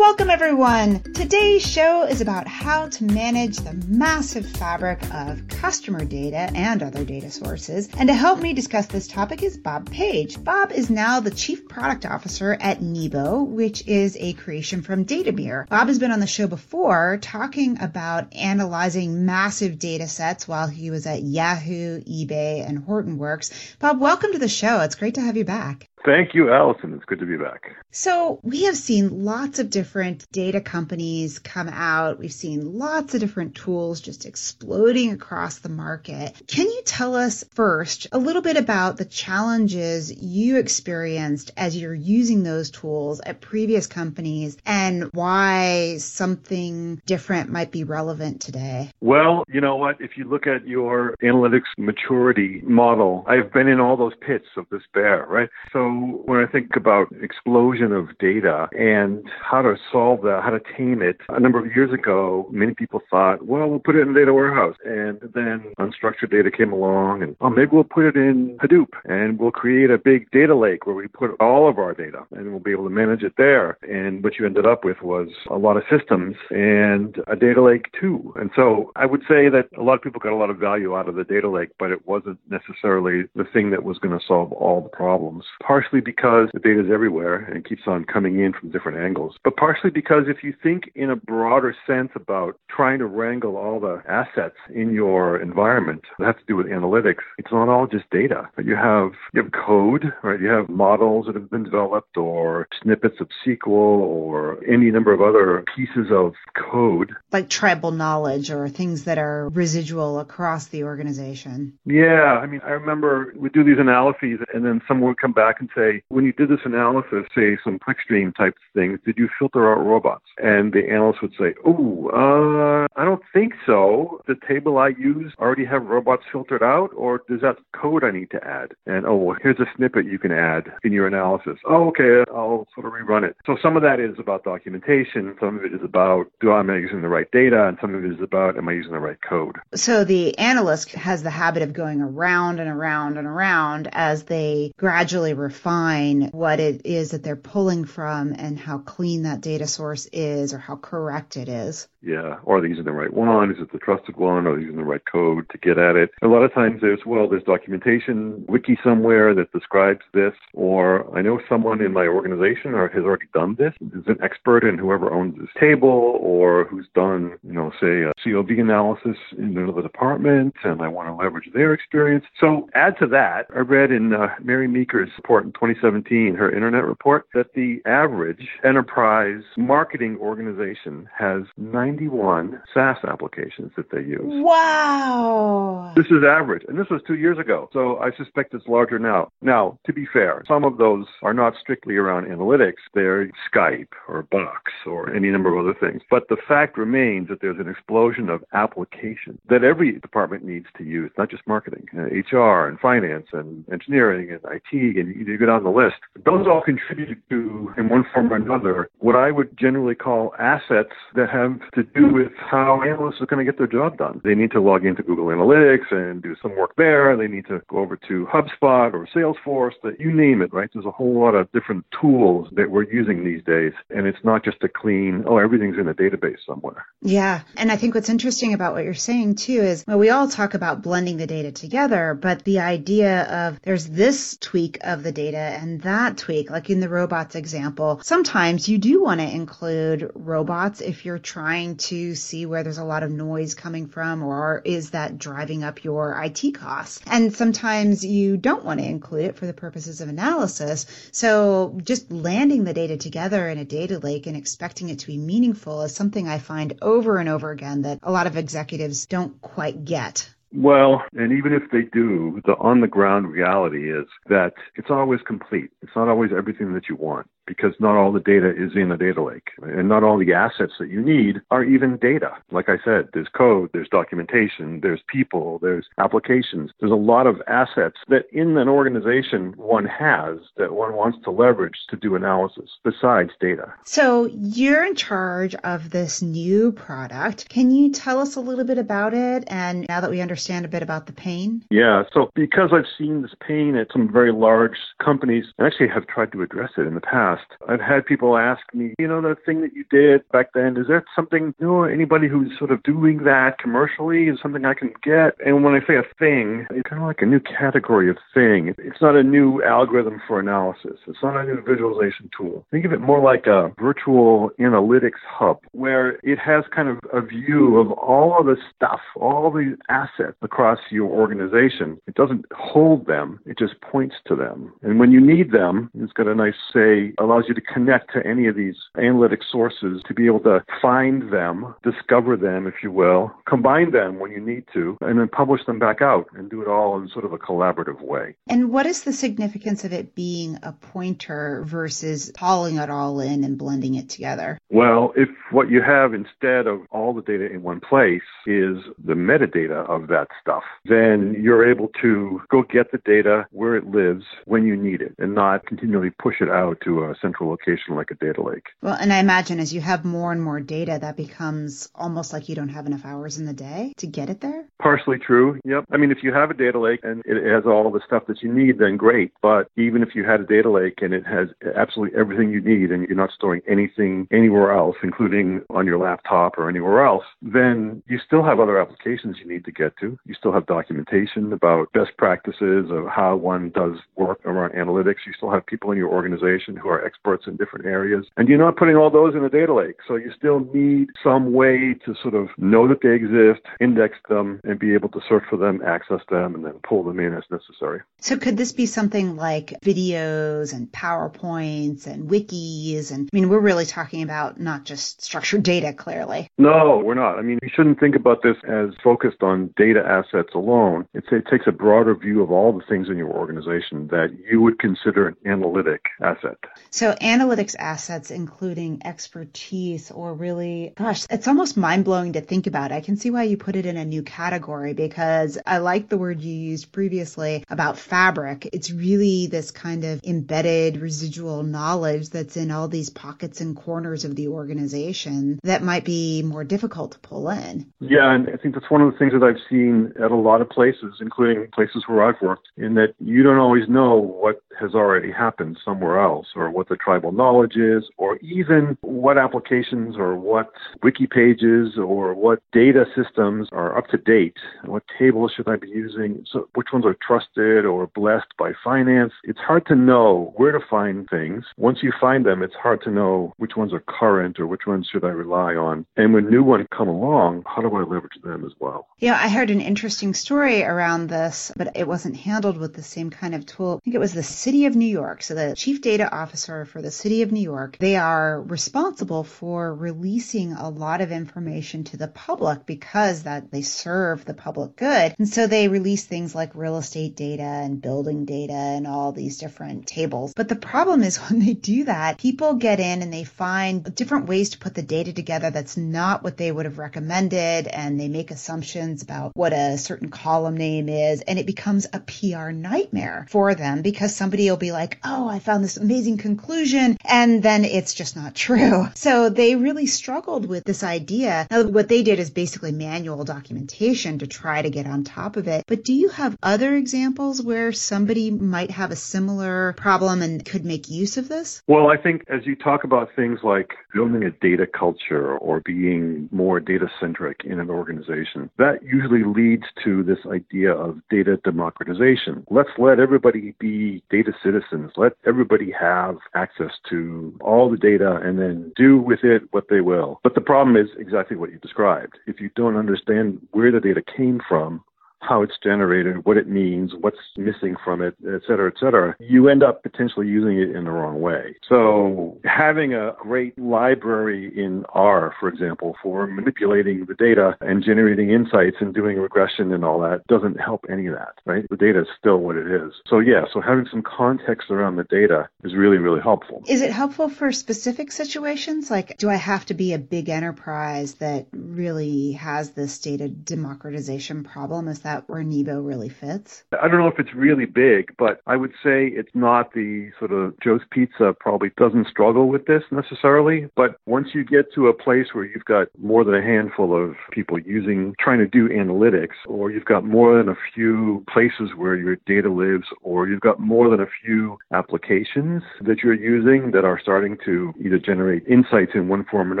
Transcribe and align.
Welcome, 0.00 0.30
everyone. 0.30 1.02
Today's 1.12 1.60
show 1.62 2.04
is 2.04 2.22
about 2.22 2.48
how 2.48 2.88
to 2.88 3.04
manage 3.04 3.58
the 3.58 3.74
massive 3.86 4.46
fabric 4.46 4.98
of 5.12 5.46
customer 5.48 6.06
data 6.06 6.50
and 6.54 6.82
other 6.82 7.04
data 7.04 7.30
sources. 7.30 7.86
And 7.98 8.08
to 8.08 8.14
help 8.14 8.40
me 8.40 8.54
discuss 8.54 8.86
this 8.86 9.06
topic 9.06 9.42
is 9.42 9.58
Bob 9.58 9.90
Page. 9.90 10.42
Bob 10.42 10.72
is 10.72 10.88
now 10.88 11.20
the 11.20 11.30
Chief 11.30 11.68
Product 11.68 12.06
Officer 12.06 12.56
at 12.62 12.80
Neebo, 12.80 13.46
which 13.46 13.86
is 13.86 14.16
a 14.18 14.32
creation 14.32 14.80
from 14.80 15.04
Datameer. 15.04 15.68
Bob 15.68 15.88
has 15.88 15.98
been 15.98 16.12
on 16.12 16.20
the 16.20 16.26
show 16.26 16.46
before 16.46 17.18
talking 17.20 17.82
about 17.82 18.34
analyzing 18.34 19.26
massive 19.26 19.78
data 19.78 20.08
sets 20.08 20.48
while 20.48 20.66
he 20.66 20.90
was 20.90 21.06
at 21.06 21.22
Yahoo, 21.22 22.00
eBay, 22.04 22.66
and 22.66 22.86
Hortonworks. 22.86 23.78
Bob, 23.78 24.00
welcome 24.00 24.32
to 24.32 24.38
the 24.38 24.48
show. 24.48 24.80
It's 24.80 24.94
great 24.94 25.16
to 25.16 25.20
have 25.20 25.36
you 25.36 25.44
back. 25.44 25.90
Thank 26.04 26.34
you, 26.34 26.50
Allison. 26.50 26.94
It's 26.94 27.04
good 27.04 27.18
to 27.18 27.26
be 27.26 27.36
back. 27.36 27.76
So, 27.90 28.40
we 28.42 28.64
have 28.64 28.76
seen 28.76 29.24
lots 29.24 29.58
of 29.58 29.68
different 29.68 30.24
data 30.32 30.60
companies 30.60 31.38
come 31.38 31.68
out. 31.68 32.18
We've 32.18 32.32
seen 32.32 32.78
lots 32.78 33.14
of 33.14 33.20
different 33.20 33.54
tools 33.56 34.00
just 34.00 34.24
exploding 34.24 35.12
across 35.12 35.58
the 35.58 35.68
market. 35.68 36.40
Can 36.46 36.66
you 36.66 36.82
tell 36.86 37.16
us 37.16 37.44
first 37.52 38.06
a 38.12 38.18
little 38.18 38.40
bit 38.40 38.56
about 38.56 38.96
the 38.96 39.04
challenges 39.04 40.10
you 40.10 40.56
experienced 40.58 41.52
as 41.56 41.76
you're 41.76 41.94
using 41.94 42.44
those 42.44 42.70
tools 42.70 43.20
at 43.20 43.42
previous 43.42 43.86
companies 43.86 44.56
and 44.64 45.10
why 45.12 45.96
something 45.98 47.02
different 47.04 47.50
might 47.50 47.72
be 47.72 47.84
relevant 47.84 48.40
today? 48.40 48.90
Well, 49.00 49.44
you 49.48 49.60
know 49.60 49.76
what? 49.76 50.00
If 50.00 50.16
you 50.16 50.24
look 50.24 50.46
at 50.46 50.66
your 50.66 51.14
analytics 51.22 51.68
maturity 51.76 52.62
model, 52.64 53.24
I've 53.26 53.52
been 53.52 53.68
in 53.68 53.80
all 53.80 53.98
those 53.98 54.14
pits 54.26 54.46
of 54.56 54.68
despair, 54.70 55.26
right? 55.28 55.50
So, 55.72 55.89
when 56.26 56.40
I 56.40 56.50
think 56.50 56.76
about 56.76 57.08
explosion 57.22 57.92
of 57.92 58.16
data 58.18 58.68
and 58.78 59.24
how 59.42 59.62
to 59.62 59.76
solve 59.92 60.22
that, 60.22 60.42
how 60.42 60.50
to 60.50 60.60
tame 60.76 61.02
it, 61.02 61.18
a 61.28 61.40
number 61.40 61.58
of 61.58 61.74
years 61.74 61.92
ago, 61.92 62.48
many 62.50 62.74
people 62.74 63.00
thought, 63.10 63.46
well, 63.46 63.68
we'll 63.68 63.78
put 63.78 63.96
it 63.96 64.00
in 64.00 64.10
a 64.10 64.14
data 64.14 64.32
warehouse. 64.32 64.76
And 64.84 65.20
then 65.34 65.72
unstructured 65.78 66.30
data 66.30 66.50
came 66.50 66.72
along 66.72 67.22
and, 67.22 67.36
oh, 67.40 67.50
maybe 67.50 67.70
we'll 67.72 67.84
put 67.84 68.06
it 68.06 68.16
in 68.16 68.58
Hadoop 68.58 68.88
and 69.04 69.38
we'll 69.38 69.50
create 69.50 69.90
a 69.90 69.98
big 69.98 70.30
data 70.30 70.54
lake 70.54 70.86
where 70.86 70.94
we 70.94 71.08
put 71.08 71.30
all 71.40 71.68
of 71.68 71.78
our 71.78 71.94
data 71.94 72.24
and 72.32 72.50
we'll 72.50 72.60
be 72.60 72.72
able 72.72 72.84
to 72.84 72.90
manage 72.90 73.22
it 73.22 73.34
there. 73.36 73.78
And 73.82 74.22
what 74.22 74.38
you 74.38 74.46
ended 74.46 74.66
up 74.66 74.84
with 74.84 75.02
was 75.02 75.28
a 75.50 75.56
lot 75.56 75.76
of 75.76 75.82
systems 75.90 76.36
and 76.50 77.16
a 77.26 77.36
data 77.36 77.62
lake 77.62 77.86
too. 77.98 78.32
And 78.36 78.50
so 78.54 78.92
I 78.96 79.06
would 79.06 79.22
say 79.22 79.48
that 79.48 79.68
a 79.78 79.82
lot 79.82 79.94
of 79.94 80.02
people 80.02 80.20
got 80.20 80.32
a 80.32 80.36
lot 80.36 80.50
of 80.50 80.58
value 80.58 80.96
out 80.96 81.08
of 81.08 81.14
the 81.14 81.24
data 81.24 81.48
lake, 81.48 81.70
but 81.78 81.90
it 81.90 82.06
wasn't 82.06 82.38
necessarily 82.48 83.24
the 83.34 83.44
thing 83.44 83.70
that 83.70 83.84
was 83.84 83.98
going 83.98 84.18
to 84.18 84.24
solve 84.26 84.52
all 84.52 84.80
the 84.80 84.88
problems. 84.88 85.44
Part 85.62 85.79
partially 85.80 86.00
because 86.00 86.48
the 86.52 86.60
data 86.60 86.80
is 86.80 86.90
everywhere 86.92 87.36
and 87.36 87.56
it 87.56 87.66
keeps 87.66 87.82
on 87.86 88.04
coming 88.04 88.38
in 88.38 88.52
from 88.52 88.70
different 88.70 88.98
angles, 88.98 89.36
but 89.44 89.56
partially 89.56 89.90
because 89.90 90.24
if 90.26 90.42
you 90.42 90.52
think 90.62 90.90
in 90.94 91.08
a 91.08 91.16
broader 91.16 91.74
sense 91.86 92.10
about 92.14 92.58
trying 92.68 92.98
to 92.98 93.06
wrangle 93.06 93.56
all 93.56 93.80
the 93.80 94.02
assets 94.06 94.56
in 94.74 94.92
your 94.92 95.40
environment 95.40 96.02
that 96.18 96.26
have 96.26 96.36
to 96.36 96.44
do 96.46 96.54
with 96.56 96.66
analytics, 96.66 97.22
it's 97.38 97.50
not 97.50 97.70
all 97.70 97.86
just 97.86 98.04
data. 98.10 98.48
But 98.56 98.66
you 98.66 98.76
have 98.76 99.12
you 99.32 99.42
have 99.42 99.52
code, 99.52 100.12
right? 100.22 100.38
You 100.38 100.48
have 100.48 100.68
models 100.68 101.26
that 101.26 101.34
have 101.34 101.50
been 101.50 101.64
developed 101.64 102.16
or 102.16 102.68
snippets 102.82 103.16
of 103.20 103.28
SQL 103.46 103.68
or 103.68 104.62
any 104.64 104.90
number 104.90 105.14
of 105.14 105.22
other 105.22 105.64
pieces 105.74 106.10
of 106.12 106.34
code. 106.70 107.12
Like 107.32 107.48
tribal 107.48 107.90
knowledge 107.90 108.50
or 108.50 108.68
things 108.68 109.04
that 109.04 109.16
are 109.16 109.48
residual 109.48 110.20
across 110.20 110.66
the 110.66 110.84
organization. 110.84 111.78
Yeah, 111.86 112.38
I 112.42 112.46
mean 112.46 112.60
I 112.66 112.72
remember 112.72 113.32
we 113.34 113.48
do 113.48 113.64
these 113.64 113.78
analyses 113.78 114.40
and 114.52 114.62
then 114.62 114.82
someone 114.86 115.08
would 115.08 115.20
come 115.20 115.32
back 115.32 115.56
and 115.60 115.69
say, 115.74 116.02
when 116.08 116.24
you 116.24 116.32
did 116.32 116.48
this 116.48 116.60
analysis, 116.64 117.24
say 117.34 117.58
some 117.62 117.78
clickstream 117.78 118.34
type 118.34 118.54
things, 118.74 118.98
did 119.04 119.16
you 119.18 119.28
filter 119.38 119.72
out 119.72 119.84
robots? 119.84 120.24
And 120.38 120.72
the 120.72 120.88
analyst 120.90 121.22
would 121.22 121.32
say, 121.38 121.54
oh, 121.64 122.10
uh, 122.12 123.00
I 123.00 123.04
don't 123.04 123.22
think 123.32 123.54
so. 123.66 124.22
The 124.26 124.36
table 124.48 124.78
I 124.78 124.88
use 124.88 125.32
already 125.38 125.64
have 125.64 125.86
robots 125.86 126.24
filtered 126.30 126.62
out, 126.62 126.90
or 126.96 127.22
does 127.28 127.40
that 127.40 127.56
code 127.72 128.04
I 128.04 128.10
need 128.10 128.30
to 128.30 128.44
add? 128.44 128.72
And 128.86 129.06
oh, 129.06 129.16
well, 129.16 129.36
here's 129.42 129.58
a 129.60 129.66
snippet 129.76 130.06
you 130.06 130.18
can 130.18 130.32
add 130.32 130.72
in 130.84 130.92
your 130.92 131.06
analysis. 131.06 131.58
Oh, 131.68 131.88
okay, 131.88 132.24
I'll 132.30 132.66
sort 132.74 132.86
of 132.86 132.92
rerun 132.92 133.28
it. 133.28 133.36
So 133.46 133.56
some 133.62 133.76
of 133.76 133.82
that 133.82 134.00
is 134.00 134.18
about 134.18 134.44
documentation, 134.44 135.36
some 135.40 135.58
of 135.58 135.64
it 135.64 135.72
is 135.72 135.82
about 135.82 136.26
do 136.40 136.50
I 136.50 136.60
am 136.60 136.70
I 136.70 136.76
using 136.76 137.02
the 137.02 137.08
right 137.08 137.30
data, 137.30 137.68
and 137.68 137.78
some 137.80 137.94
of 137.94 138.04
it 138.04 138.12
is 138.12 138.20
about 138.20 138.56
am 138.56 138.68
I 138.68 138.72
using 138.72 138.92
the 138.92 138.98
right 138.98 139.20
code. 139.20 139.56
So 139.74 140.04
the 140.04 140.36
analyst 140.38 140.92
has 140.92 141.22
the 141.22 141.30
habit 141.30 141.62
of 141.62 141.72
going 141.72 142.00
around 142.00 142.60
and 142.60 142.68
around 142.68 143.18
and 143.18 143.26
around 143.26 143.88
as 143.92 144.24
they 144.24 144.72
gradually 144.76 145.34
refine 145.34 145.59
define 145.60 146.30
what 146.32 146.58
it 146.58 146.86
is 146.86 147.10
that 147.10 147.22
they're 147.22 147.36
pulling 147.36 147.84
from 147.84 148.34
and 148.38 148.58
how 148.58 148.78
clean 148.78 149.24
that 149.24 149.42
data 149.42 149.66
source 149.66 150.06
is 150.06 150.54
or 150.54 150.58
how 150.58 150.74
correct 150.74 151.36
it 151.36 151.50
is. 151.50 151.86
Yeah, 152.00 152.38
are 152.46 152.62
they 152.62 152.68
using 152.68 152.84
the 152.84 152.92
right 152.92 153.12
one? 153.12 153.50
Is 153.50 153.58
it 153.60 153.70
the 153.70 153.78
trusted 153.78 154.16
one? 154.16 154.46
Are 154.46 154.56
they 154.56 154.62
using 154.62 154.78
the 154.78 154.84
right 154.84 155.02
code 155.04 155.50
to 155.50 155.58
get 155.58 155.76
at 155.76 155.96
it? 155.96 156.12
A 156.22 156.28
lot 156.28 156.42
of 156.42 156.54
times 156.54 156.80
there's, 156.80 157.00
well, 157.04 157.28
there's 157.28 157.42
documentation, 157.42 158.42
wiki 158.48 158.78
somewhere 158.82 159.34
that 159.34 159.52
describes 159.52 160.00
this, 160.14 160.32
or 160.54 161.14
I 161.14 161.20
know 161.20 161.40
someone 161.46 161.82
in 161.82 161.92
my 161.92 162.06
organization 162.06 162.72
or 162.72 162.88
has 162.88 163.04
already 163.04 163.26
done 163.34 163.56
this, 163.56 163.74
is 163.82 164.06
an 164.06 164.16
expert 164.22 164.64
in 164.64 164.78
whoever 164.78 165.12
owns 165.12 165.38
this 165.38 165.50
table 165.60 166.18
or 166.22 166.64
who's 166.70 166.86
done, 166.94 167.38
you 167.46 167.52
know, 167.52 167.70
say 167.78 168.04
a 168.04 168.12
CLV 168.24 168.58
analysis 168.58 169.18
in 169.36 169.58
another 169.58 169.82
department 169.82 170.54
and 170.64 170.80
I 170.80 170.88
want 170.88 171.08
to 171.08 171.14
leverage 171.14 171.50
their 171.52 171.74
experience. 171.74 172.24
So 172.40 172.70
add 172.74 172.96
to 173.00 173.06
that, 173.08 173.48
I 173.54 173.58
read 173.58 173.90
in 173.90 174.14
uh, 174.14 174.28
Mary 174.42 174.68
Meeker's 174.68 175.10
report 175.18 175.49
in 175.50 175.54
2017, 175.54 176.34
her 176.36 176.50
internet 176.50 176.84
report, 176.84 177.26
that 177.34 177.54
the 177.54 177.82
average 177.84 178.48
enterprise 178.64 179.42
marketing 179.56 180.16
organization 180.20 181.08
has 181.16 181.42
91 181.56 182.62
SaaS 182.72 182.98
applications 183.04 183.72
that 183.76 183.90
they 183.90 184.00
use. 184.00 184.20
Wow. 184.22 185.92
This 185.96 186.06
is 186.06 186.22
average. 186.24 186.62
And 186.68 186.78
this 186.78 186.88
was 186.88 187.02
two 187.06 187.16
years 187.16 187.38
ago. 187.38 187.68
So 187.72 187.98
I 187.98 188.10
suspect 188.16 188.54
it's 188.54 188.66
larger 188.68 188.98
now. 188.98 189.32
Now, 189.42 189.78
to 189.86 189.92
be 189.92 190.06
fair, 190.12 190.44
some 190.46 190.64
of 190.64 190.78
those 190.78 191.06
are 191.22 191.34
not 191.34 191.54
strictly 191.60 191.96
around 191.96 192.26
analytics. 192.26 192.82
They're 192.94 193.30
Skype 193.52 193.88
or 194.08 194.22
Box 194.22 194.72
or 194.86 195.12
any 195.14 195.30
number 195.30 195.52
of 195.52 195.64
other 195.64 195.76
things. 195.78 196.02
But 196.10 196.28
the 196.28 196.36
fact 196.36 196.78
remains 196.78 197.28
that 197.28 197.40
there's 197.40 197.58
an 197.58 197.68
explosion 197.68 198.30
of 198.30 198.44
applications 198.52 199.40
that 199.48 199.64
every 199.64 199.98
department 199.98 200.44
needs 200.44 200.66
to 200.78 200.84
use, 200.84 201.10
not 201.18 201.30
just 201.30 201.46
marketing, 201.46 201.86
uh, 201.96 202.36
HR 202.36 202.68
and 202.68 202.78
finance 202.78 203.26
and 203.32 203.64
engineering 203.72 204.30
and 204.30 204.40
IT 204.44 204.96
and 204.96 205.14
you 205.14 205.38
go 205.40 205.46
down 205.46 205.64
the 205.64 205.70
list. 205.70 205.96
Those 206.24 206.46
all 206.46 206.62
contribute 206.62 207.18
to, 207.30 207.72
in 207.76 207.88
one 207.88 208.04
form 208.12 208.32
or 208.32 208.36
another, 208.36 208.90
what 208.98 209.16
I 209.16 209.30
would 209.30 209.58
generally 209.58 209.94
call 209.94 210.34
assets 210.38 210.92
that 211.14 211.30
have 211.30 211.58
to 211.74 211.82
do 211.82 212.12
with 212.12 212.32
how 212.36 212.82
analysts 212.82 213.20
are 213.20 213.26
going 213.26 213.44
to 213.44 213.50
get 213.50 213.58
their 213.58 213.66
job 213.66 213.96
done. 213.98 214.20
They 214.22 214.34
need 214.34 214.50
to 214.52 214.60
log 214.60 214.84
into 214.84 215.02
Google 215.02 215.26
Analytics 215.26 215.90
and 215.90 216.22
do 216.22 216.36
some 216.42 216.56
work 216.56 216.74
there. 216.76 217.16
They 217.16 217.26
need 217.26 217.46
to 217.46 217.62
go 217.68 217.78
over 217.78 217.96
to 218.08 218.26
HubSpot 218.26 218.92
or 218.92 219.08
Salesforce, 219.14 219.74
that 219.82 219.98
you 219.98 220.12
name 220.12 220.42
it, 220.42 220.52
right? 220.52 220.68
There's 220.72 220.86
a 220.86 220.90
whole 220.90 221.20
lot 221.20 221.34
of 221.34 221.50
different 221.52 221.84
tools 222.00 222.48
that 222.52 222.70
we're 222.70 222.90
using 222.90 223.24
these 223.24 223.42
days. 223.44 223.72
And 223.90 224.06
it's 224.06 224.22
not 224.22 224.44
just 224.44 224.62
a 224.62 224.68
clean, 224.68 225.24
oh, 225.26 225.38
everything's 225.38 225.78
in 225.78 225.88
a 225.88 225.94
database 225.94 226.38
somewhere. 226.46 226.86
Yeah. 227.02 227.40
And 227.56 227.72
I 227.72 227.76
think 227.76 227.94
what's 227.94 228.08
interesting 228.08 228.54
about 228.54 228.74
what 228.74 228.84
you're 228.84 228.94
saying 228.94 229.36
too 229.36 229.60
is, 229.60 229.84
well, 229.86 229.98
we 229.98 230.10
all 230.10 230.28
talk 230.28 230.54
about 230.54 230.82
blending 230.82 231.16
the 231.16 231.26
data 231.26 231.52
together, 231.52 232.14
but 232.14 232.44
the 232.44 232.60
idea 232.60 233.48
of 233.48 233.62
there's 233.62 233.86
this 233.86 234.36
tweak 234.36 234.78
of 234.82 235.02
the 235.02 235.12
data 235.12 235.29
data 235.30 235.58
and 235.60 235.80
that 235.82 236.18
tweak, 236.18 236.50
like 236.50 236.70
in 236.70 236.80
the 236.80 236.88
robots 236.88 237.34
example, 237.34 238.00
sometimes 238.02 238.68
you 238.68 238.78
do 238.78 239.02
want 239.02 239.20
to 239.20 239.30
include 239.30 240.10
robots 240.14 240.80
if 240.80 241.04
you're 241.04 241.18
trying 241.18 241.76
to 241.76 242.14
see 242.14 242.46
where 242.46 242.62
there's 242.62 242.78
a 242.78 242.84
lot 242.84 243.02
of 243.02 243.10
noise 243.10 243.54
coming 243.54 243.86
from 243.86 244.22
or 244.22 244.60
is 244.64 244.90
that 244.90 245.18
driving 245.18 245.62
up 245.62 245.84
your 245.84 246.20
IT 246.22 246.54
costs. 246.54 247.00
And 247.06 247.34
sometimes 247.34 248.04
you 248.04 248.36
don't 248.36 248.64
want 248.64 248.80
to 248.80 248.86
include 248.86 249.26
it 249.26 249.36
for 249.36 249.46
the 249.46 249.52
purposes 249.52 250.00
of 250.00 250.08
analysis. 250.08 250.86
So 251.12 251.78
just 251.82 252.10
landing 252.10 252.64
the 252.64 252.74
data 252.74 252.96
together 252.96 253.48
in 253.48 253.58
a 253.58 253.64
data 253.64 253.98
lake 253.98 254.26
and 254.26 254.36
expecting 254.36 254.88
it 254.88 255.00
to 255.00 255.06
be 255.06 255.18
meaningful 255.18 255.82
is 255.82 255.94
something 255.94 256.28
I 256.28 256.38
find 256.38 256.78
over 256.82 257.18
and 257.18 257.28
over 257.28 257.50
again 257.50 257.82
that 257.82 258.00
a 258.02 258.12
lot 258.12 258.26
of 258.26 258.36
executives 258.36 259.06
don't 259.06 259.40
quite 259.40 259.84
get. 259.84 260.28
Well, 260.52 261.02
and 261.14 261.32
even 261.32 261.52
if 261.52 261.70
they 261.70 261.82
do, 261.92 262.40
the 262.44 262.56
on 262.56 262.80
the 262.80 262.88
ground 262.88 263.30
reality 263.30 263.92
is 263.92 264.06
that 264.28 264.52
it's 264.74 264.90
always 264.90 265.20
complete. 265.26 265.70
It's 265.80 265.92
not 265.94 266.08
always 266.08 266.30
everything 266.36 266.74
that 266.74 266.88
you 266.88 266.96
want 266.96 267.28
because 267.50 267.74
not 267.80 267.96
all 267.96 268.12
the 268.12 268.20
data 268.20 268.48
is 268.48 268.76
in 268.76 268.92
a 268.92 268.96
data 268.96 269.20
lake 269.20 269.50
and 269.60 269.88
not 269.88 270.04
all 270.04 270.16
the 270.16 270.32
assets 270.32 270.74
that 270.78 270.88
you 270.88 271.02
need 271.02 271.40
are 271.50 271.64
even 271.64 271.96
data. 271.96 272.30
Like 272.52 272.68
I 272.68 272.76
said, 272.84 273.08
there's 273.12 273.26
code, 273.36 273.70
there's 273.72 273.88
documentation, 273.88 274.78
there's 274.82 275.00
people, 275.08 275.58
there's 275.60 275.86
applications. 275.98 276.70
There's 276.78 276.92
a 276.92 276.94
lot 276.94 277.26
of 277.26 277.42
assets 277.48 277.96
that 278.06 278.26
in 278.30 278.56
an 278.56 278.68
organization 278.68 279.54
one 279.56 279.84
has 279.84 280.38
that 280.58 280.74
one 280.74 280.94
wants 280.94 281.18
to 281.24 281.32
leverage 281.32 281.74
to 281.88 281.96
do 281.96 282.14
analysis 282.14 282.70
besides 282.84 283.30
data. 283.40 283.74
So 283.82 284.26
you're 284.32 284.84
in 284.84 284.94
charge 284.94 285.56
of 285.56 285.90
this 285.90 286.22
new 286.22 286.70
product. 286.70 287.48
Can 287.48 287.72
you 287.72 287.90
tell 287.90 288.20
us 288.20 288.36
a 288.36 288.40
little 288.40 288.64
bit 288.64 288.78
about 288.78 289.12
it? 289.12 289.42
And 289.48 289.86
now 289.88 290.00
that 290.00 290.10
we 290.10 290.20
understand 290.20 290.66
a 290.66 290.68
bit 290.68 290.84
about 290.84 291.06
the 291.06 291.12
pain? 291.12 291.64
Yeah. 291.68 292.04
So 292.14 292.30
because 292.36 292.70
I've 292.72 292.86
seen 292.96 293.22
this 293.22 293.34
pain 293.44 293.74
at 293.74 293.88
some 293.92 294.12
very 294.12 294.32
large 294.32 294.76
companies, 295.02 295.46
I 295.58 295.66
actually 295.66 295.88
have 295.88 296.06
tried 296.06 296.30
to 296.30 296.42
address 296.42 296.70
it 296.78 296.86
in 296.86 296.94
the 296.94 297.00
past 297.00 297.39
past. 297.40 297.60
I've 297.68 297.80
had 297.80 298.06
people 298.06 298.36
ask 298.36 298.62
me, 298.74 298.94
you 298.98 299.06
know, 299.06 299.20
the 299.20 299.36
thing 299.46 299.60
that 299.62 299.74
you 299.74 299.84
did 299.90 300.28
back 300.30 300.52
then, 300.54 300.76
is 300.76 300.86
that 300.88 301.04
something, 301.14 301.54
you 301.58 301.66
know, 301.66 301.84
anybody 301.84 302.28
who's 302.28 302.56
sort 302.58 302.70
of 302.70 302.82
doing 302.82 303.24
that 303.24 303.58
commercially 303.58 304.24
is 304.24 304.38
something 304.42 304.64
I 304.64 304.74
can 304.74 304.92
get? 305.02 305.34
And 305.44 305.64
when 305.64 305.74
I 305.74 305.80
say 305.86 305.96
a 305.96 306.02
thing, 306.18 306.66
it's 306.70 306.88
kind 306.88 307.02
of 307.02 307.06
like 307.06 307.22
a 307.22 307.26
new 307.26 307.40
category 307.40 308.10
of 308.10 308.16
thing. 308.34 308.74
It's 308.78 309.00
not 309.00 309.16
a 309.16 309.22
new 309.22 309.62
algorithm 309.62 310.20
for 310.26 310.40
analysis. 310.40 310.98
It's 311.06 311.22
not 311.22 311.36
a 311.36 311.44
new 311.44 311.62
visualization 311.62 312.30
tool. 312.36 312.64
Think 312.70 312.84
of 312.84 312.92
it 312.92 313.00
more 313.00 313.20
like 313.20 313.46
a 313.46 313.72
virtual 313.78 314.50
analytics 314.58 315.20
hub 315.28 315.58
where 315.72 316.18
it 316.22 316.38
has 316.38 316.64
kind 316.74 316.88
of 316.88 316.98
a 317.12 317.20
view 317.20 317.78
of 317.78 317.92
all 317.92 318.38
of 318.38 318.46
the 318.46 318.56
stuff, 318.74 319.00
all 319.16 319.50
the 319.50 319.76
assets 319.88 320.36
across 320.42 320.78
your 320.90 321.08
organization. 321.08 322.00
It 322.06 322.14
doesn't 322.14 322.46
hold 322.52 323.06
them. 323.06 323.40
It 323.46 323.58
just 323.58 323.80
points 323.80 324.16
to 324.26 324.36
them. 324.36 324.72
And 324.82 324.98
when 324.98 325.12
you 325.12 325.20
need 325.20 325.52
them, 325.52 325.90
it's 325.94 326.12
got 326.12 326.26
a 326.26 326.34
nice 326.34 326.54
say, 326.72 327.12
allows 327.30 327.44
you 327.48 327.54
to 327.54 327.60
connect 327.60 328.12
to 328.12 328.26
any 328.26 328.48
of 328.48 328.56
these 328.56 328.74
analytic 328.98 329.40
sources 329.50 330.02
to 330.06 330.14
be 330.14 330.26
able 330.26 330.40
to 330.40 330.64
find 330.82 331.32
them, 331.32 331.74
discover 331.82 332.36
them, 332.36 332.66
if 332.66 332.74
you 332.82 332.90
will, 332.90 333.32
combine 333.46 333.92
them 333.92 334.18
when 334.18 334.32
you 334.32 334.40
need 334.40 334.64
to, 334.72 334.96
and 335.00 335.18
then 335.18 335.28
publish 335.28 335.64
them 335.66 335.78
back 335.78 336.02
out 336.02 336.26
and 336.34 336.50
do 336.50 336.60
it 336.60 336.68
all 336.68 337.00
in 337.00 337.08
sort 337.08 337.24
of 337.24 337.32
a 337.32 337.38
collaborative 337.38 338.00
way. 338.00 338.34
And 338.48 338.72
what 338.72 338.86
is 338.86 339.04
the 339.04 339.12
significance 339.12 339.84
of 339.84 339.92
it 339.92 340.14
being 340.14 340.58
a 340.62 340.72
pointer 340.72 341.62
versus 341.66 342.32
hauling 342.36 342.78
it 342.78 342.90
all 342.90 343.20
in 343.20 343.44
and 343.44 343.56
blending 343.56 343.94
it 343.94 344.08
together? 344.08 344.58
Well, 344.70 345.12
if 345.16 345.28
what 345.52 345.70
you 345.70 345.82
have 345.82 346.14
instead 346.14 346.66
of 346.66 346.80
all 346.90 347.14
the 347.14 347.22
data 347.22 347.46
in 347.46 347.62
one 347.62 347.80
place 347.80 348.22
is 348.46 348.78
the 349.04 349.14
metadata 349.14 349.88
of 349.88 350.08
that 350.08 350.28
stuff, 350.40 350.64
then 350.84 351.36
you're 351.40 351.70
able 351.70 351.88
to 352.02 352.42
go 352.50 352.62
get 352.62 352.90
the 352.90 353.00
data 353.04 353.46
where 353.52 353.76
it 353.76 353.86
lives 353.86 354.24
when 354.46 354.66
you 354.66 354.76
need 354.76 355.00
it 355.00 355.14
and 355.18 355.34
not 355.34 355.66
continually 355.66 356.10
push 356.10 356.40
it 356.40 356.48
out 356.48 356.78
to 356.84 357.04
a 357.04 357.09
central 357.20 357.50
location 357.50 357.94
like 357.94 358.10
a 358.10 358.14
data 358.14 358.42
lake. 358.42 358.66
Well, 358.82 358.96
and 358.98 359.12
I 359.12 359.18
imagine 359.18 359.60
as 359.60 359.72
you 359.72 359.80
have 359.80 360.04
more 360.04 360.32
and 360.32 360.42
more 360.42 360.60
data, 360.60 360.98
that 361.00 361.16
becomes 361.16 361.88
almost 361.94 362.32
like 362.32 362.48
you 362.48 362.54
don't 362.54 362.68
have 362.68 362.86
enough 362.86 363.04
hours 363.04 363.38
in 363.38 363.46
the 363.46 363.52
day 363.52 363.92
to 363.98 364.06
get 364.06 364.30
it 364.30 364.40
there? 364.40 364.64
Partially 364.80 365.18
true. 365.18 365.60
Yep. 365.64 365.84
I 365.90 365.96
mean, 365.96 366.10
if 366.10 366.22
you 366.22 366.32
have 366.32 366.50
a 366.50 366.54
data 366.54 366.78
lake 366.78 367.00
and 367.02 367.22
it 367.24 367.44
has 367.44 367.64
all 367.66 367.90
the 367.90 368.00
stuff 368.06 368.26
that 368.28 368.42
you 368.42 368.52
need, 368.52 368.78
then 368.78 368.96
great. 368.96 369.32
But 369.42 369.68
even 369.76 370.02
if 370.02 370.14
you 370.14 370.24
had 370.24 370.40
a 370.40 370.46
data 370.46 370.70
lake 370.70 370.98
and 371.02 371.12
it 371.14 371.26
has 371.26 371.48
absolutely 371.76 372.18
everything 372.18 372.50
you 372.50 372.60
need 372.60 372.90
and 372.90 373.06
you're 373.06 373.16
not 373.16 373.30
storing 373.34 373.62
anything 373.68 374.28
anywhere 374.30 374.72
else, 374.72 374.96
including 375.02 375.62
on 375.70 375.86
your 375.86 375.98
laptop 375.98 376.58
or 376.58 376.68
anywhere 376.68 377.04
else, 377.04 377.24
then 377.42 378.02
you 378.08 378.18
still 378.24 378.44
have 378.44 378.60
other 378.60 378.80
applications 378.80 379.36
you 379.38 379.48
need 379.48 379.64
to 379.64 379.72
get 379.72 379.96
to. 379.98 380.18
You 380.24 380.34
still 380.34 380.52
have 380.52 380.66
documentation 380.66 381.52
about 381.52 381.92
best 381.92 382.16
practices 382.18 382.90
of 382.90 383.06
how 383.08 383.36
one 383.36 383.70
does 383.70 383.96
work 384.16 384.44
around 384.44 384.72
analytics. 384.72 385.26
You 385.26 385.32
still 385.36 385.50
have 385.50 385.66
people 385.66 385.90
in 385.92 385.98
your 385.98 386.10
organization 386.10 386.76
who 386.76 386.88
are 386.88 386.99
experts 387.04 387.46
in 387.46 387.56
different 387.56 387.86
areas. 387.86 388.26
And 388.36 388.48
you're 388.48 388.58
not 388.58 388.76
putting 388.76 388.96
all 388.96 389.10
those 389.10 389.34
in 389.34 389.44
a 389.44 389.50
data 389.50 389.74
lake. 389.74 389.96
So 390.06 390.16
you 390.16 390.32
still 390.36 390.60
need 390.72 391.08
some 391.22 391.52
way 391.52 391.94
to 392.04 392.14
sort 392.22 392.34
of 392.34 392.48
know 392.58 392.88
that 392.88 393.02
they 393.02 393.14
exist, 393.14 393.60
index 393.80 394.18
them, 394.28 394.60
and 394.64 394.78
be 394.78 394.94
able 394.94 395.08
to 395.10 395.20
search 395.28 395.44
for 395.48 395.56
them, 395.56 395.82
access 395.84 396.20
them, 396.30 396.54
and 396.54 396.64
then 396.64 396.74
pull 396.82 397.04
them 397.04 397.20
in 397.20 397.34
as 397.34 397.44
necessary. 397.50 398.00
So 398.20 398.36
could 398.36 398.56
this 398.56 398.72
be 398.72 398.86
something 398.86 399.36
like 399.36 399.74
videos 399.82 400.74
and 400.74 400.90
PowerPoints 400.90 402.06
and 402.06 402.30
wikis? 402.30 403.12
And 403.12 403.28
I 403.32 403.36
mean, 403.36 403.48
we're 403.48 403.60
really 403.60 403.86
talking 403.86 404.22
about 404.22 404.60
not 404.60 404.84
just 404.84 405.22
structured 405.22 405.62
data, 405.62 405.92
clearly. 405.92 406.48
No, 406.58 407.00
we're 407.04 407.14
not. 407.14 407.38
I 407.38 407.42
mean, 407.42 407.58
you 407.62 407.68
shouldn't 407.74 408.00
think 408.00 408.16
about 408.16 408.42
this 408.42 408.56
as 408.68 408.90
focused 409.02 409.42
on 409.42 409.72
data 409.76 410.02
assets 410.04 410.54
alone. 410.54 411.06
It's, 411.14 411.28
it 411.30 411.46
takes 411.50 411.66
a 411.66 411.72
broader 411.72 412.14
view 412.14 412.42
of 412.42 412.50
all 412.50 412.72
the 412.72 412.84
things 412.88 413.08
in 413.08 413.16
your 413.16 413.30
organization 413.30 414.08
that 414.08 414.36
you 414.50 414.60
would 414.60 414.78
consider 414.78 415.28
an 415.28 415.36
analytic 415.46 416.06
asset. 416.20 416.58
So 416.92 417.12
analytics 417.12 417.76
assets, 417.78 418.32
including 418.32 419.02
expertise 419.04 420.10
or 420.10 420.34
really, 420.34 420.92
gosh, 420.96 421.24
it's 421.30 421.46
almost 421.46 421.76
mind 421.76 422.04
blowing 422.04 422.32
to 422.32 422.40
think 422.40 422.66
about. 422.66 422.90
I 422.90 423.00
can 423.00 423.16
see 423.16 423.30
why 423.30 423.44
you 423.44 423.56
put 423.56 423.76
it 423.76 423.86
in 423.86 423.96
a 423.96 424.04
new 424.04 424.22
category 424.22 424.92
because 424.92 425.56
I 425.64 425.78
like 425.78 426.08
the 426.08 426.18
word 426.18 426.40
you 426.40 426.52
used 426.52 426.90
previously 426.90 427.64
about 427.70 427.96
fabric. 427.96 428.68
It's 428.72 428.90
really 428.90 429.46
this 429.46 429.70
kind 429.70 430.04
of 430.04 430.20
embedded 430.24 430.96
residual 430.96 431.62
knowledge 431.62 432.30
that's 432.30 432.56
in 432.56 432.72
all 432.72 432.88
these 432.88 433.10
pockets 433.10 433.60
and 433.60 433.76
corners 433.76 434.24
of 434.24 434.34
the 434.34 434.48
organization 434.48 435.60
that 435.62 435.84
might 435.84 436.04
be 436.04 436.42
more 436.42 436.64
difficult 436.64 437.12
to 437.12 437.18
pull 437.20 437.50
in. 437.50 437.92
Yeah, 438.00 438.34
and 438.34 438.48
I 438.48 438.56
think 438.56 438.74
that's 438.74 438.90
one 438.90 439.00
of 439.00 439.12
the 439.12 439.18
things 439.18 439.32
that 439.32 439.44
I've 439.44 439.62
seen 439.70 440.12
at 440.22 440.32
a 440.32 440.36
lot 440.36 440.60
of 440.60 440.68
places, 440.68 441.14
including 441.20 441.68
places 441.72 442.04
where 442.08 442.24
I've 442.24 442.40
worked, 442.42 442.68
in 442.76 442.94
that 442.94 443.14
you 443.20 443.44
don't 443.44 443.58
always 443.58 443.88
know 443.88 444.16
what 444.16 444.62
has 444.80 444.94
already 444.94 445.30
happened 445.30 445.78
somewhere 445.84 446.20
else 446.20 446.46
or 446.56 446.70
what 446.70 446.79
the 446.88 446.96
tribal 446.96 447.32
knowledge 447.32 447.76
is, 447.76 448.04
or 448.16 448.36
even 448.38 448.96
what 449.00 449.38
applications 449.38 450.16
or 450.16 450.36
what 450.36 450.70
wiki 451.02 451.26
pages 451.26 451.98
or 451.98 452.34
what 452.34 452.62
data 452.72 453.04
systems 453.16 453.68
are 453.72 453.96
up 453.96 454.08
to 454.08 454.16
date. 454.16 454.56
What 454.84 455.02
tables 455.18 455.52
should 455.56 455.68
I 455.68 455.76
be 455.76 455.88
using? 455.88 456.44
So 456.50 456.68
which 456.74 456.88
ones 456.92 457.04
are 457.04 457.16
trusted 457.26 457.84
or 457.84 458.06
blessed 458.08 458.56
by 458.58 458.72
finance? 458.82 459.32
It's 459.44 459.58
hard 459.58 459.86
to 459.86 459.94
know 459.94 460.52
where 460.56 460.72
to 460.72 460.80
find 460.88 461.28
things. 461.28 461.64
Once 461.76 461.98
you 462.02 462.12
find 462.20 462.44
them, 462.44 462.62
it's 462.62 462.74
hard 462.74 463.02
to 463.02 463.10
know 463.10 463.52
which 463.56 463.76
ones 463.76 463.92
are 463.92 464.00
current 464.00 464.58
or 464.58 464.66
which 464.66 464.86
ones 464.86 465.08
should 465.10 465.24
I 465.24 465.28
rely 465.28 465.74
on. 465.74 466.06
And 466.16 466.34
when 466.34 466.50
new 466.50 466.62
ones 466.62 466.86
come 466.90 467.08
along, 467.08 467.64
how 467.66 467.82
do 467.82 467.94
I 467.94 468.00
leverage 468.00 468.40
them 468.42 468.64
as 468.64 468.72
well? 468.78 469.06
Yeah, 469.18 469.38
I 469.40 469.48
heard 469.48 469.70
an 469.70 469.80
interesting 469.80 470.34
story 470.34 470.82
around 470.82 471.28
this, 471.28 471.72
but 471.76 471.96
it 471.96 472.08
wasn't 472.08 472.36
handled 472.36 472.78
with 472.78 472.94
the 472.94 473.02
same 473.02 473.30
kind 473.30 473.54
of 473.54 473.66
tool. 473.66 474.00
I 474.00 474.04
think 474.04 474.16
it 474.16 474.20
was 474.20 474.34
the 474.34 474.42
city 474.42 474.86
of 474.86 474.96
New 474.96 475.06
York. 475.06 475.42
So 475.42 475.54
the 475.54 475.74
chief 475.76 476.00
data 476.00 476.32
officer 476.34 476.69
for 476.70 477.02
the 477.02 477.10
city 477.10 477.42
of 477.42 477.52
New 477.52 477.60
York, 477.60 477.96
they 477.98 478.16
are 478.16 478.60
responsible 478.62 479.44
for 479.44 479.94
releasing 479.94 480.72
a 480.72 480.88
lot 480.88 481.20
of 481.20 481.32
information 481.32 482.04
to 482.04 482.16
the 482.16 482.28
public 482.28 482.86
because 482.86 483.42
that 483.42 483.70
they 483.70 483.82
serve 483.82 484.44
the 484.44 484.54
public 484.54 484.96
good. 484.96 485.34
And 485.38 485.48
so 485.48 485.66
they 485.66 485.88
release 485.88 486.24
things 486.24 486.54
like 486.54 486.74
real 486.74 486.96
estate 486.96 487.36
data 487.36 487.62
and 487.62 488.00
building 488.00 488.44
data 488.44 488.72
and 488.72 489.06
all 489.06 489.32
these 489.32 489.58
different 489.58 490.06
tables. 490.06 490.52
But 490.54 490.68
the 490.68 490.76
problem 490.76 491.22
is 491.22 491.36
when 491.50 491.58
they 491.58 491.74
do 491.74 492.04
that, 492.04 492.38
people 492.38 492.74
get 492.74 493.00
in 493.00 493.22
and 493.22 493.32
they 493.32 493.44
find 493.44 494.14
different 494.14 494.46
ways 494.46 494.70
to 494.70 494.78
put 494.78 494.94
the 494.94 495.02
data 495.02 495.32
together 495.32 495.70
that's 495.70 495.96
not 495.96 496.42
what 496.42 496.56
they 496.56 496.70
would 496.70 496.86
have 496.86 496.98
recommended 496.98 497.88
and 497.88 498.18
they 498.18 498.28
make 498.28 498.50
assumptions 498.50 499.22
about 499.22 499.52
what 499.54 499.72
a 499.72 499.98
certain 499.98 500.30
column 500.30 500.76
name 500.76 501.08
is 501.08 501.40
and 501.42 501.58
it 501.58 501.66
becomes 501.66 502.06
a 502.12 502.20
PR 502.20 502.70
nightmare 502.70 503.46
for 503.50 503.74
them 503.74 504.02
because 504.02 504.34
somebody 504.34 504.70
will 504.70 504.76
be 504.76 504.92
like, 504.92 505.18
"Oh, 505.24 505.48
I 505.48 505.58
found 505.58 505.82
this 505.82 505.96
amazing 505.96 506.38
conclusion 506.38 506.59
conclusion, 506.60 507.16
and 507.24 507.62
then 507.62 507.84
it's 507.84 508.14
just 508.14 508.36
not 508.36 508.54
true. 508.54 509.06
So 509.20 509.50
they 509.50 509.76
really 509.76 510.06
struggled 510.06 510.66
with 510.66 510.84
this 510.84 511.02
idea. 511.02 511.66
Now, 511.70 511.82
what 511.84 512.08
they 512.08 512.22
did 512.22 512.38
is 512.38 512.48
basically 512.48 512.90
manual 512.90 513.44
documentation 513.44 514.38
to 514.38 514.46
try 514.46 514.80
to 514.80 514.88
get 514.88 515.06
on 515.06 515.24
top 515.24 515.56
of 515.56 515.68
it. 515.68 515.84
But 515.86 516.04
do 516.04 516.14
you 516.14 516.30
have 516.30 516.56
other 516.62 516.94
examples 516.94 517.60
where 517.60 517.92
somebody 517.92 518.50
might 518.50 518.90
have 518.92 519.10
a 519.10 519.16
similar 519.16 519.92
problem 519.98 520.40
and 520.40 520.64
could 520.64 520.86
make 520.86 521.10
use 521.10 521.36
of 521.36 521.48
this? 521.48 521.82
Well, 521.86 522.08
I 522.08 522.16
think 522.16 522.44
as 522.48 522.64
you 522.64 522.76
talk 522.76 523.04
about 523.04 523.28
things 523.36 523.60
like 523.62 523.90
building 524.14 524.42
a 524.44 524.50
data 524.50 524.86
culture 524.86 525.58
or 525.58 525.80
being 525.80 526.48
more 526.50 526.80
data 526.80 527.08
centric 527.20 527.60
in 527.64 527.78
an 527.78 527.90
organization, 527.90 528.70
that 528.78 529.02
usually 529.02 529.44
leads 529.44 529.84
to 530.04 530.22
this 530.22 530.38
idea 530.50 530.92
of 530.92 531.20
data 531.28 531.58
democratization. 531.62 532.64
Let's 532.70 532.90
let 532.96 533.20
everybody 533.20 533.74
be 533.78 534.22
data 534.30 534.52
citizens. 534.64 535.12
Let 535.16 535.32
everybody 535.44 535.92
have 535.92 536.38
access 536.54 536.92
to 537.08 537.56
all 537.60 537.90
the 537.90 537.96
data 537.96 538.36
and 538.36 538.58
then 538.58 538.92
do 538.96 539.18
with 539.18 539.44
it 539.44 539.62
what 539.70 539.88
they 539.88 540.00
will. 540.00 540.40
But 540.42 540.54
the 540.54 540.60
problem 540.60 540.96
is 540.96 541.08
exactly 541.18 541.56
what 541.56 541.70
you 541.70 541.78
described. 541.78 542.38
If 542.46 542.60
you 542.60 542.70
don't 542.76 542.96
understand 542.96 543.66
where 543.72 543.92
the 543.92 544.00
data 544.00 544.22
came 544.22 544.60
from, 544.68 545.04
how 545.40 545.62
it's 545.62 545.78
generated, 545.82 546.44
what 546.44 546.56
it 546.56 546.68
means, 546.68 547.12
what's 547.20 547.38
missing 547.56 547.96
from 548.04 548.22
it, 548.22 548.34
et 548.46 548.60
cetera, 548.66 548.90
et 548.90 548.98
cetera, 549.00 549.34
you 549.40 549.68
end 549.68 549.82
up 549.82 550.02
potentially 550.02 550.46
using 550.46 550.78
it 550.78 550.94
in 550.94 551.04
the 551.04 551.10
wrong 551.10 551.40
way. 551.40 551.76
So 551.88 552.58
having 552.64 553.14
a 553.14 553.34
great 553.40 553.78
library 553.78 554.72
in 554.76 555.04
R, 555.14 555.54
for 555.58 555.68
example, 555.68 556.16
for 556.22 556.46
manipulating 556.46 557.24
the 557.26 557.34
data 557.34 557.76
and 557.80 558.04
generating 558.04 558.50
insights 558.50 558.96
and 559.00 559.14
doing 559.14 559.38
regression 559.38 559.92
and 559.92 560.04
all 560.04 560.20
that 560.20 560.46
doesn't 560.46 560.80
help 560.80 561.04
any 561.10 561.26
of 561.26 561.34
that, 561.34 561.54
right? 561.64 561.86
The 561.88 561.96
data 561.96 562.20
is 562.20 562.28
still 562.38 562.58
what 562.58 562.76
it 562.76 562.86
is. 562.86 563.12
So 563.26 563.38
yeah, 563.38 563.64
so 563.72 563.80
having 563.80 564.06
some 564.10 564.22
context 564.22 564.90
around 564.90 565.16
the 565.16 565.24
data 565.24 565.68
is 565.84 565.94
really, 565.94 566.18
really 566.18 566.40
helpful. 566.40 566.82
Is 566.86 567.02
it 567.02 567.12
helpful 567.12 567.48
for 567.48 567.72
specific 567.72 568.30
situations? 568.32 569.10
Like, 569.10 569.38
do 569.38 569.48
I 569.48 569.56
have 569.56 569.86
to 569.86 569.94
be 569.94 570.12
a 570.12 570.18
big 570.18 570.48
enterprise 570.48 571.34
that 571.36 571.66
really 571.72 572.52
has 572.52 572.90
this 572.90 573.18
data 573.18 573.48
democratization 573.48 574.64
problem? 574.64 575.08
Is 575.08 575.20
that 575.20 575.29
that 575.30 575.48
where 575.48 575.62
Neebo 575.62 576.04
really 576.04 576.28
fits? 576.28 576.84
I 577.00 577.06
don't 577.06 577.20
know 577.20 577.28
if 577.28 577.38
it's 577.38 577.54
really 577.54 577.86
big, 577.86 578.34
but 578.36 578.60
I 578.66 578.76
would 578.76 578.92
say 579.02 579.28
it's 579.28 579.54
not 579.54 579.92
the 579.92 580.30
sort 580.38 580.52
of 580.52 580.74
Joe's 580.80 581.02
Pizza 581.10 581.54
probably 581.58 581.90
doesn't 581.96 582.26
struggle 582.26 582.68
with 582.68 582.86
this 582.86 583.02
necessarily. 583.12 583.88
But 583.94 584.16
once 584.26 584.48
you 584.54 584.64
get 584.64 584.92
to 584.94 585.06
a 585.06 585.14
place 585.14 585.48
where 585.52 585.64
you've 585.64 585.84
got 585.84 586.08
more 586.18 586.42
than 586.44 586.54
a 586.54 586.62
handful 586.62 587.14
of 587.14 587.36
people 587.52 587.78
using, 587.78 588.34
trying 588.40 588.58
to 588.58 588.66
do 588.66 588.88
analytics, 588.88 589.58
or 589.66 589.90
you've 589.90 590.04
got 590.04 590.24
more 590.24 590.56
than 590.58 590.68
a 590.68 590.76
few 590.94 591.44
places 591.52 591.90
where 591.96 592.16
your 592.16 592.36
data 592.46 592.70
lives, 592.70 593.06
or 593.22 593.48
you've 593.48 593.60
got 593.60 593.78
more 593.78 594.10
than 594.10 594.20
a 594.20 594.28
few 594.44 594.78
applications 594.92 595.82
that 596.00 596.18
you're 596.24 596.34
using 596.34 596.90
that 596.90 597.04
are 597.04 597.20
starting 597.20 597.56
to 597.64 597.92
either 598.04 598.18
generate 598.18 598.66
insights 598.66 599.12
in 599.14 599.28
one 599.28 599.44
form 599.48 599.70
or 599.70 599.80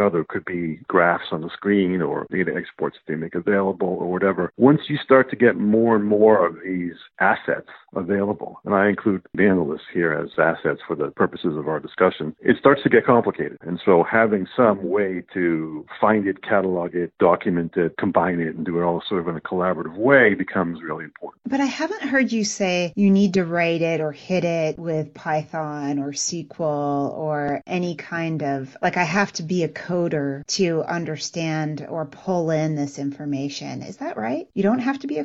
another, 0.00 0.24
could 0.28 0.44
be 0.44 0.78
graphs 0.86 1.32
on 1.32 1.40
the 1.40 1.50
screen 1.50 2.00
or 2.00 2.26
data 2.30 2.52
exports 2.56 2.96
that 2.96 3.12
they 3.12 3.18
make 3.18 3.34
available 3.34 3.96
or 4.00 4.12
whatever. 4.12 4.52
Once 4.56 4.82
you 4.88 4.96
start 4.96 5.28
to 5.30 5.39
get 5.40 5.56
more 5.56 5.96
and 5.96 6.04
more 6.04 6.46
of 6.46 6.56
these 6.62 6.94
assets 7.18 7.68
available, 7.96 8.60
and 8.64 8.74
I 8.74 8.88
include 8.88 9.22
the 9.34 9.46
analysts 9.46 9.88
here 9.92 10.12
as 10.12 10.30
assets 10.38 10.80
for 10.86 10.94
the 10.94 11.10
purposes 11.10 11.56
of 11.56 11.66
our 11.66 11.80
discussion, 11.80 12.36
it 12.40 12.56
starts 12.58 12.82
to 12.84 12.88
get 12.88 13.04
complicated. 13.04 13.58
And 13.62 13.80
so 13.84 14.04
having 14.04 14.46
some 14.56 14.88
way 14.88 15.24
to 15.34 15.84
find 16.00 16.26
it, 16.28 16.42
catalog 16.42 16.94
it, 16.94 17.12
document 17.18 17.76
it, 17.76 17.96
combine 17.98 18.40
it, 18.40 18.54
and 18.54 18.64
do 18.64 18.78
it 18.78 18.84
all 18.84 19.02
sort 19.08 19.22
of 19.22 19.28
in 19.28 19.36
a 19.36 19.40
collaborative 19.40 19.96
way 19.96 20.34
becomes 20.34 20.82
really 20.82 21.04
important. 21.04 21.42
But 21.46 21.60
I 21.60 21.64
haven't 21.64 22.02
heard 22.02 22.30
you 22.30 22.44
say 22.44 22.92
you 22.94 23.10
need 23.10 23.34
to 23.34 23.44
write 23.44 23.82
it 23.82 24.00
or 24.00 24.12
hit 24.12 24.44
it 24.44 24.78
with 24.78 25.14
Python 25.14 25.98
or 25.98 26.12
SQL 26.12 27.12
or 27.12 27.62
any 27.66 27.96
kind 27.96 28.42
of, 28.42 28.76
like 28.82 28.96
I 28.96 29.04
have 29.04 29.32
to 29.34 29.42
be 29.42 29.64
a 29.64 29.68
coder 29.68 30.46
to 30.58 30.84
understand 30.84 31.86
or 31.88 32.04
pull 32.04 32.50
in 32.50 32.76
this 32.76 32.98
information. 32.98 33.82
Is 33.82 33.96
that 33.96 34.16
right? 34.16 34.46
You 34.54 34.62
don't 34.62 34.78
have 34.80 35.00
to 35.00 35.06
be 35.06 35.18
a 35.18 35.24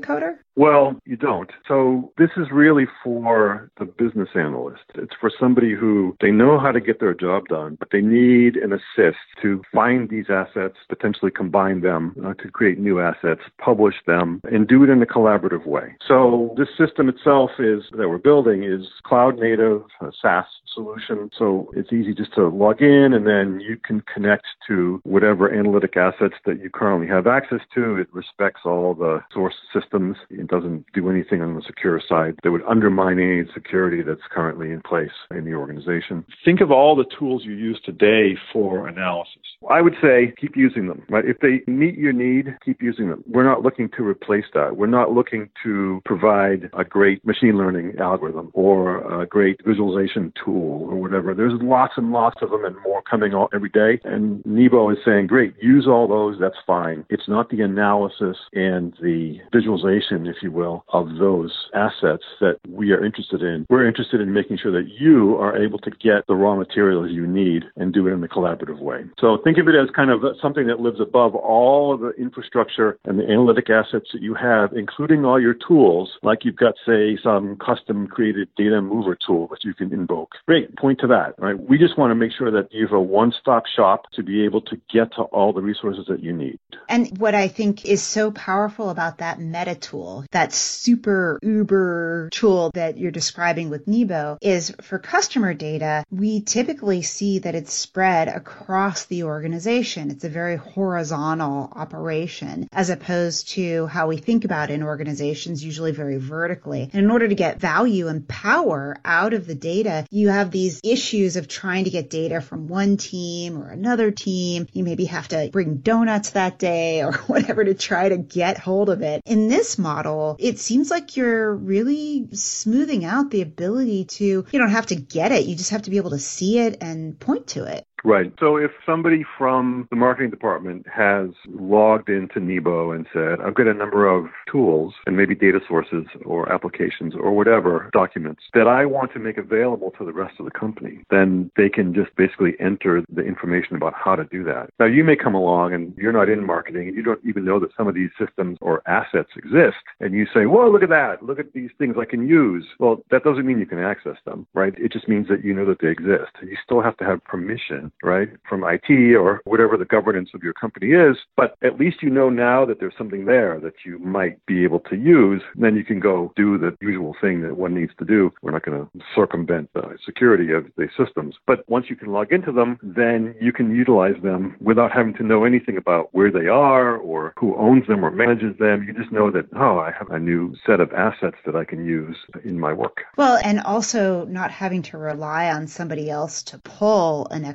Well, 0.56 0.98
you 1.06 1.18
don't. 1.18 1.52
So 1.68 2.14
this 2.18 2.30
is 2.38 2.48
really 2.52 2.86
for 3.04 3.70
the 3.78 3.86
business 3.86 4.30
analyst. 4.36 4.84
It's 4.96 5.14
for 5.20 5.30
somebody 5.38 5.74
who 5.74 6.16
they 6.22 6.32
know 6.32 6.58
how 6.58 6.72
to 6.72 6.80
get 6.80 7.00
their 7.02 7.14
job 7.14 7.48
done, 7.50 7.76
but 7.78 7.90
they 7.92 8.02
need 8.02 8.56
an 8.56 8.72
assist 8.72 9.18
to 9.42 9.62
find 9.74 10.10
these 10.10 10.28
assets, 10.30 10.76
potentially 10.88 11.32
combine 11.32 11.82
them 11.82 12.16
uh, 12.26 12.34
to 12.36 12.50
create 12.50 12.80
new 12.80 13.02
assets, 13.02 13.42
publish 13.60 13.96
them, 14.08 14.40
and 14.50 14.68
do 14.68 14.84
it 14.84 14.90
in 14.90 15.02
a 15.02 15.06
collaborative 15.06 15.66
way. 15.66 15.96
So 16.08 16.56
this 16.58 16.70
system 16.78 17.10
itself 17.10 17.52
is 17.60 17.84
that 17.92 18.08
we're 18.08 18.18
building 18.18 18.64
is 18.64 18.88
cloud 19.04 19.38
native, 19.38 19.84
SaaS 20.22 20.46
solution. 20.74 21.30
So 21.38 21.70
it's 21.74 21.92
easy 21.92 22.14
just 22.14 22.34
to 22.36 22.48
log 22.48 22.82
in 22.82 23.14
and 23.14 23.28
then 23.28 23.60
you 23.60 23.78
can 23.78 24.02
connect 24.02 24.46
to 24.68 25.02
whatever 25.04 25.54
analytic 25.54 25.98
assets 25.98 26.36
that 26.46 26.60
you 26.62 26.70
currently 26.70 27.08
have 27.08 27.28
access 27.28 27.62
to. 27.74 27.98
It 27.98 28.08
respects 28.14 28.62
all 28.66 28.94
the 28.94 29.22
source 29.34 29.56
systems. 29.96 30.18
It 30.30 30.48
doesn't 30.48 30.86
do 30.94 31.10
anything 31.10 31.42
on 31.42 31.56
the 31.56 31.62
secure 31.66 32.02
side 32.08 32.36
that 32.44 32.52
would 32.52 32.64
undermine 32.68 33.20
any 33.20 33.44
security 33.54 34.02
that's 34.02 34.22
currently 34.32 34.72
in 34.72 34.82
place 34.82 35.12
in 35.32 35.46
the 35.46 35.54
organization. 35.54 36.25
Think 36.44 36.62
of 36.62 36.72
all 36.72 36.96
the 36.96 37.06
tools 37.18 37.44
you 37.46 37.54
use 37.54 37.80
today 37.86 38.38
for 38.52 38.88
analysis. 38.88 39.42
I 39.70 39.82
would 39.82 39.96
say 40.02 40.34
keep 40.40 40.56
using 40.56 40.88
them, 40.88 41.04
right? 41.10 41.25
If 41.25 41.40
they 41.40 41.62
meet 41.72 41.96
your 41.96 42.14
need, 42.14 42.56
keep 42.64 42.82
using 42.82 43.10
them. 43.10 43.24
We're 43.28 43.44
not 43.44 43.64
looking 43.64 43.90
to 43.98 44.04
replace 44.04 44.46
that. 44.54 44.78
We're 44.78 44.88
not 44.88 45.12
looking 45.12 45.50
to 45.64 46.02
provide 46.06 46.70
a 46.78 46.84
great 46.84 47.25
machine 47.25 47.58
learning 47.58 47.94
algorithm 48.00 48.52
or 48.54 49.22
a 49.22 49.25
great 49.25 49.60
visualization 49.66 50.34
tool 50.44 50.88
or 50.90 50.96
whatever. 50.96 51.34
There's 51.34 51.60
lots 51.62 51.94
and 51.98 52.12
lots 52.12 52.42
of 52.42 52.52
them 52.52 52.66
and 52.66 52.75
more 52.84 53.02
coming 53.02 53.34
out 53.34 53.50
every 53.54 53.70
day. 53.70 54.00
And 54.04 54.44
Neebo 54.44 54.92
is 54.92 55.00
saying, 55.06 55.28
great, 55.28 55.54
use 55.62 55.88
all 55.88 56.08
those. 56.08 56.38
That's 56.40 56.56
fine. 56.68 57.06
It's 57.10 57.28
not 57.28 57.50
the 57.50 57.62
analysis 57.62 58.38
and 58.54 58.94
the 59.02 59.40
visualization, 59.54 59.85
if 59.88 60.38
you 60.42 60.51
will, 60.51 60.86
of 60.89 61.18
those 61.18 61.70
assets 61.74 62.24
that 62.39 62.58
we 62.70 62.92
are 62.92 63.04
interested 63.04 63.42
in. 63.42 63.65
We're 63.70 63.88
interested 63.88 64.22
in 64.22 64.34
making 64.34 64.58
sure 64.58 64.72
that 64.72 64.89
you 64.89 65.38
are 65.38 65.58
able 65.58 65.80
to 65.80 65.92
get 65.92 66.27
the 66.27 66.36
raw 66.36 66.56
materials 66.56 67.12
you 67.12 67.27
need 67.27 67.63
and 67.75 67.94
do 67.94 68.08
it 68.08 68.12
in 68.12 68.24
a 68.24 68.27
collaborative 68.27 68.80
way. 68.80 69.06
So 69.20 69.38
think 69.44 69.58
of 69.58 69.68
it 69.68 69.75
as 69.75 69.89
kind 69.96 70.12
of 70.12 70.22
something 70.42 70.68
that 70.68 70.80
lives 70.80 71.00
above 71.00 71.36
all 71.36 71.94
of 71.94 72.01
the 72.01 72.12
infrastructure 72.12 72.98
and 73.06 73.20
the 73.20 73.25
analytic 73.25 73.70
assets 73.70 74.10
that 74.13 74.22
you 74.22 74.34
have, 74.34 74.74
including 74.74 75.25
all 75.25 75.39
your 75.39 75.56
tools, 75.68 76.12
like 76.24 76.46
you've 76.46 76.56
got, 76.56 76.75
say, 76.86 77.18
some 77.22 77.58
custom 77.58 78.08
created 78.08 78.48
data 78.58 78.82
mover 78.82 79.18
tool 79.25 79.48
that 79.48 79.63
you 79.63 79.74
can 79.74 79.94
invoke 79.94 80.34
great. 80.46 80.75
Point 80.77 81.00
to 81.00 81.08
that, 81.08 81.36
right? 81.38 81.60
We 81.60 81.77
just 81.77 81.98
want 81.98 82.12
to 82.12 82.15
make 82.15 82.32
sure 82.32 82.51
that 82.51 82.74
you 82.74 82.86
have 82.88 82.94
a 82.94 83.01
one-stop 83.01 83.65
shop 83.68 84.12
to 84.13 84.24
be 84.24 84.44
able 84.44 84.62
to 84.62 84.75
get 84.92 85.13
to 85.15 85.24
all 85.24 85.54
the 85.54 85.62
resources 85.62 86.06
that 86.08 86.24
you 86.24 86.34
need. 86.34 86.60
And 86.89 87.18
what 87.18 87.36
I 87.36 87.48
think 87.48 87.86
is 87.86 88.01
so 88.01 88.32
powerful 88.32 88.89
about 88.89 89.18
that 89.20 89.39
meta 89.39 89.75
tool, 89.82 90.25
that 90.32 90.53
super 90.53 91.39
uber 91.41 92.29
tool 92.32 92.72
that 92.74 92.98
you're 92.98 93.12
describing 93.12 93.70
with 93.70 93.86
Neebo 93.86 94.38
is 94.41 94.74
for 94.82 95.00
customer 95.00 95.53
data, 95.53 96.05
we 96.12 96.41
typically 96.41 97.01
see 97.01 97.39
that 97.39 97.55
it's 97.55 97.74
spread 97.74 98.27
across 98.27 99.05
the 99.05 99.24
organization. 99.24 100.12
It's 100.12 100.24
a 100.24 100.29
very 100.29 100.55
horizontal 100.55 101.72
operation 101.75 102.67
as 102.72 102.89
opposed 102.89 103.50
to 103.50 103.88
how 103.88 104.08
we 104.08 104.17
think 104.17 104.46
about 104.46 104.70
in 104.70 104.84
organizations, 104.84 105.63
usually 105.63 105.91
very 105.91 106.17
vertically. 106.17 106.89
And 106.94 107.05
in 107.05 107.12
order 107.12 107.27
to 107.27 107.36
get 107.36 107.60
value 107.60 108.08
and 108.08 108.27
power 108.27 108.98
out 109.03 109.34
of 109.34 109.48
the 109.48 109.55
data, 109.55 110.05
you 110.12 110.29
have 110.29 110.51
these 110.51 110.82
issues 110.84 111.36
of 111.36 111.48
trying 111.48 111.86
to 111.86 111.89
get 111.89 112.10
data 112.10 112.41
from 112.41 112.67
one 112.67 112.98
team 112.98 113.58
or 113.58 113.70
another 113.70 114.12
team. 114.12 114.67
You 114.74 114.84
maybe 114.84 115.05
have 115.05 115.27
to 115.29 115.50
bring 115.51 115.77
donuts 115.77 116.32
that 116.32 116.60
day 116.60 117.03
or 117.03 117.13
whatever 117.27 117.63
to 117.63 117.74
try 117.74 118.10
to 118.10 118.17
get 118.17 118.58
hold 118.58 118.89
of 118.89 119.01
it. 119.01 119.22
In 119.25 119.48
this 119.56 119.78
model, 119.78 120.36
it 120.40 120.60
seems 120.60 120.92
like 120.92 121.16
you're 121.16 121.56
really 121.56 122.28
smoothing 122.34 123.06
out 123.06 123.32
the 123.32 123.42
ability 123.42 124.06
to, 124.06 124.46
you 124.52 124.60
don't 124.60 124.70
have 124.70 124.88
to 124.88 124.96
get 124.96 125.32
it. 125.32 125.46
You 125.46 125.56
just 125.56 125.72
have 125.72 125.84
to 125.84 125.90
be 125.90 125.98
able 125.98 126.12
to 126.12 126.20
see 126.20 126.60
it 126.60 126.78
and 126.82 127.20
point 127.20 127.48
to 127.48 127.64
it. 127.66 127.86
Right. 128.06 128.32
So 128.40 128.58
if 128.58 128.70
somebody 128.86 129.26
from 129.36 129.88
the 129.90 129.96
marketing 129.96 130.30
department 130.30 130.86
has 130.94 131.30
logged 131.48 132.08
into 132.08 132.40
Neebo 132.40 132.96
and 132.96 133.08
said, 133.12 133.44
I've 133.44 133.56
got 133.56 133.66
a 133.66 133.74
number 133.74 134.08
of 134.08 134.28
tools 134.50 134.94
and 135.08 135.18
maybe 135.18 135.34
data 135.34 135.60
sources 135.68 136.06
or 136.24 136.52
applications 136.54 137.16
or 137.16 137.32
whatever 137.32 137.90
documents 137.94 138.44
that 138.54 138.68
I 138.68 138.86
want 138.86 139.12
to 139.14 139.20
make 139.20 139.40
available 139.40 139.92
to 139.98 140.06
the 140.06 140.14
rest 140.14 140.36
of 140.38 140.46
the 140.46 140.52
company, 140.52 141.00
then 141.10 141.50
they 141.58 141.68
can 141.68 141.96
just 141.96 142.16
basically 142.16 142.54
enter 142.60 143.04
the 143.12 143.24
information 143.24 143.76
about 143.76 143.94
how 143.96 144.16
to 144.16 144.24
do 144.26 144.44
that. 144.44 144.70
Now 144.80 144.86
you 144.86 145.04
may 145.04 145.16
come 145.16 145.34
along 145.34 145.74
and 145.74 145.92
you're 145.98 146.14
not 146.14 146.30
in 146.30 146.46
marketing 146.46 146.88
and 146.88 146.96
you 146.96 147.02
don't 147.02 147.26
even 147.28 147.44
know 147.44 147.60
that 147.60 147.76
some 147.76 147.88
of 147.88 147.96
these 147.96 148.12
systems 148.20 148.60
or 148.62 148.88
assets 148.88 149.32
exist 149.36 149.82
and 150.00 150.14
you 150.14 150.28
say, 150.32 150.46
whoa, 150.46 150.70
look 150.70 150.84
at 150.84 150.90
that. 150.90 151.24
Look 151.24 151.40
at 151.40 151.54
these 151.54 151.72
things 151.80 151.96
I 152.00 152.06
can 152.06 152.28
use. 152.28 152.68
Well, 152.80 153.04
that 153.10 153.24
doesn't 153.24 153.48
mean 153.48 153.58
you 153.58 153.66
can 153.66 153.80
access 153.80 154.18
them, 154.26 154.46
right? 154.54 154.74
It 154.78 154.92
just 154.92 155.08
means 155.08 155.28
that 155.30 155.44
you 155.44 155.56
know 155.56 155.66
that 155.66 155.80
they 155.82 155.90
exist. 155.90 156.32
You 156.44 156.56
still 156.64 156.84
have 156.84 156.98
to 156.98 157.04
have 157.04 157.24
permission 157.24 157.92
right, 158.04 158.30
from 158.48 158.64
IT 158.64 159.16
or 159.16 159.42
whatever 159.46 159.78
the 159.78 159.86
governance 159.86 160.30
of 160.34 160.44
your 160.44 160.54
company 160.54 160.92
is. 160.92 161.18
But 161.36 161.56
at 161.64 161.80
least 161.80 162.02
you 162.02 162.10
know 162.10 162.30
now 162.30 162.66
that 162.66 162.80
there's 162.80 162.94
something 162.98 163.25
there 163.25 163.60
that 163.62 163.86
you 163.86 164.00
might 164.00 164.44
be 164.46 164.64
able 164.64 164.80
to 164.82 164.96
use. 164.96 165.42
Then 165.56 165.75
you 165.75 165.84
can 165.84 166.00
go 166.00 166.32
do 166.36 166.58
the 166.58 166.75
usual 166.82 167.16
thing 167.20 167.42
that 167.42 167.58
one 167.58 167.74
needs 167.74 167.94
to 168.00 168.06
do. 168.06 168.32
We're 168.42 168.52
not 168.52 168.66
going 168.66 168.80
to 168.80 169.04
circumvent 169.16 169.70
the 169.74 169.98
security 170.06 170.52
of 170.52 170.66
the 170.78 170.88
systems. 170.98 171.36
But 171.48 171.68
once 171.68 171.90
you 171.90 171.96
can 171.96 172.12
log 172.12 172.32
into 172.32 172.52
them, 172.52 172.80
then 172.82 173.36
you 173.40 173.52
can 173.52 173.75
utilize 173.75 174.22
them 174.22 174.56
without 174.62 174.92
having 174.92 175.14
to 175.16 175.24
know 175.24 175.46
anything 175.46 175.78
about 175.78 176.10
where 176.14 176.32
they 176.32 176.48
are 176.48 176.98
or 176.98 177.34
who 177.38 177.56
owns 177.56 177.88
them 177.88 178.04
or 178.04 178.12
manages 178.12 178.58
them. 178.60 178.84
You 178.84 178.94
just 178.94 179.12
know 179.12 179.32
that, 179.32 179.46
oh, 179.56 179.80
I 179.80 179.92
have 179.92 180.10
a 180.10 180.20
new 180.20 180.56
set 180.66 180.80
of 180.80 180.92
assets 180.94 181.38
that 181.46 181.56
I 181.56 181.66
can 181.66 181.86
use 181.86 182.18
in 182.44 182.60
my 182.60 182.74
work. 182.74 183.04
Well, 183.18 183.40
and 183.44 183.60
also 183.62 184.25
not 184.25 184.52
having 184.52 184.82
to 184.84 184.98
rely 184.98 185.52
on 185.52 185.68
somebody 185.68 186.10
else 186.10 186.44
to 186.44 186.58
pull 186.60 187.28
an 187.32 187.46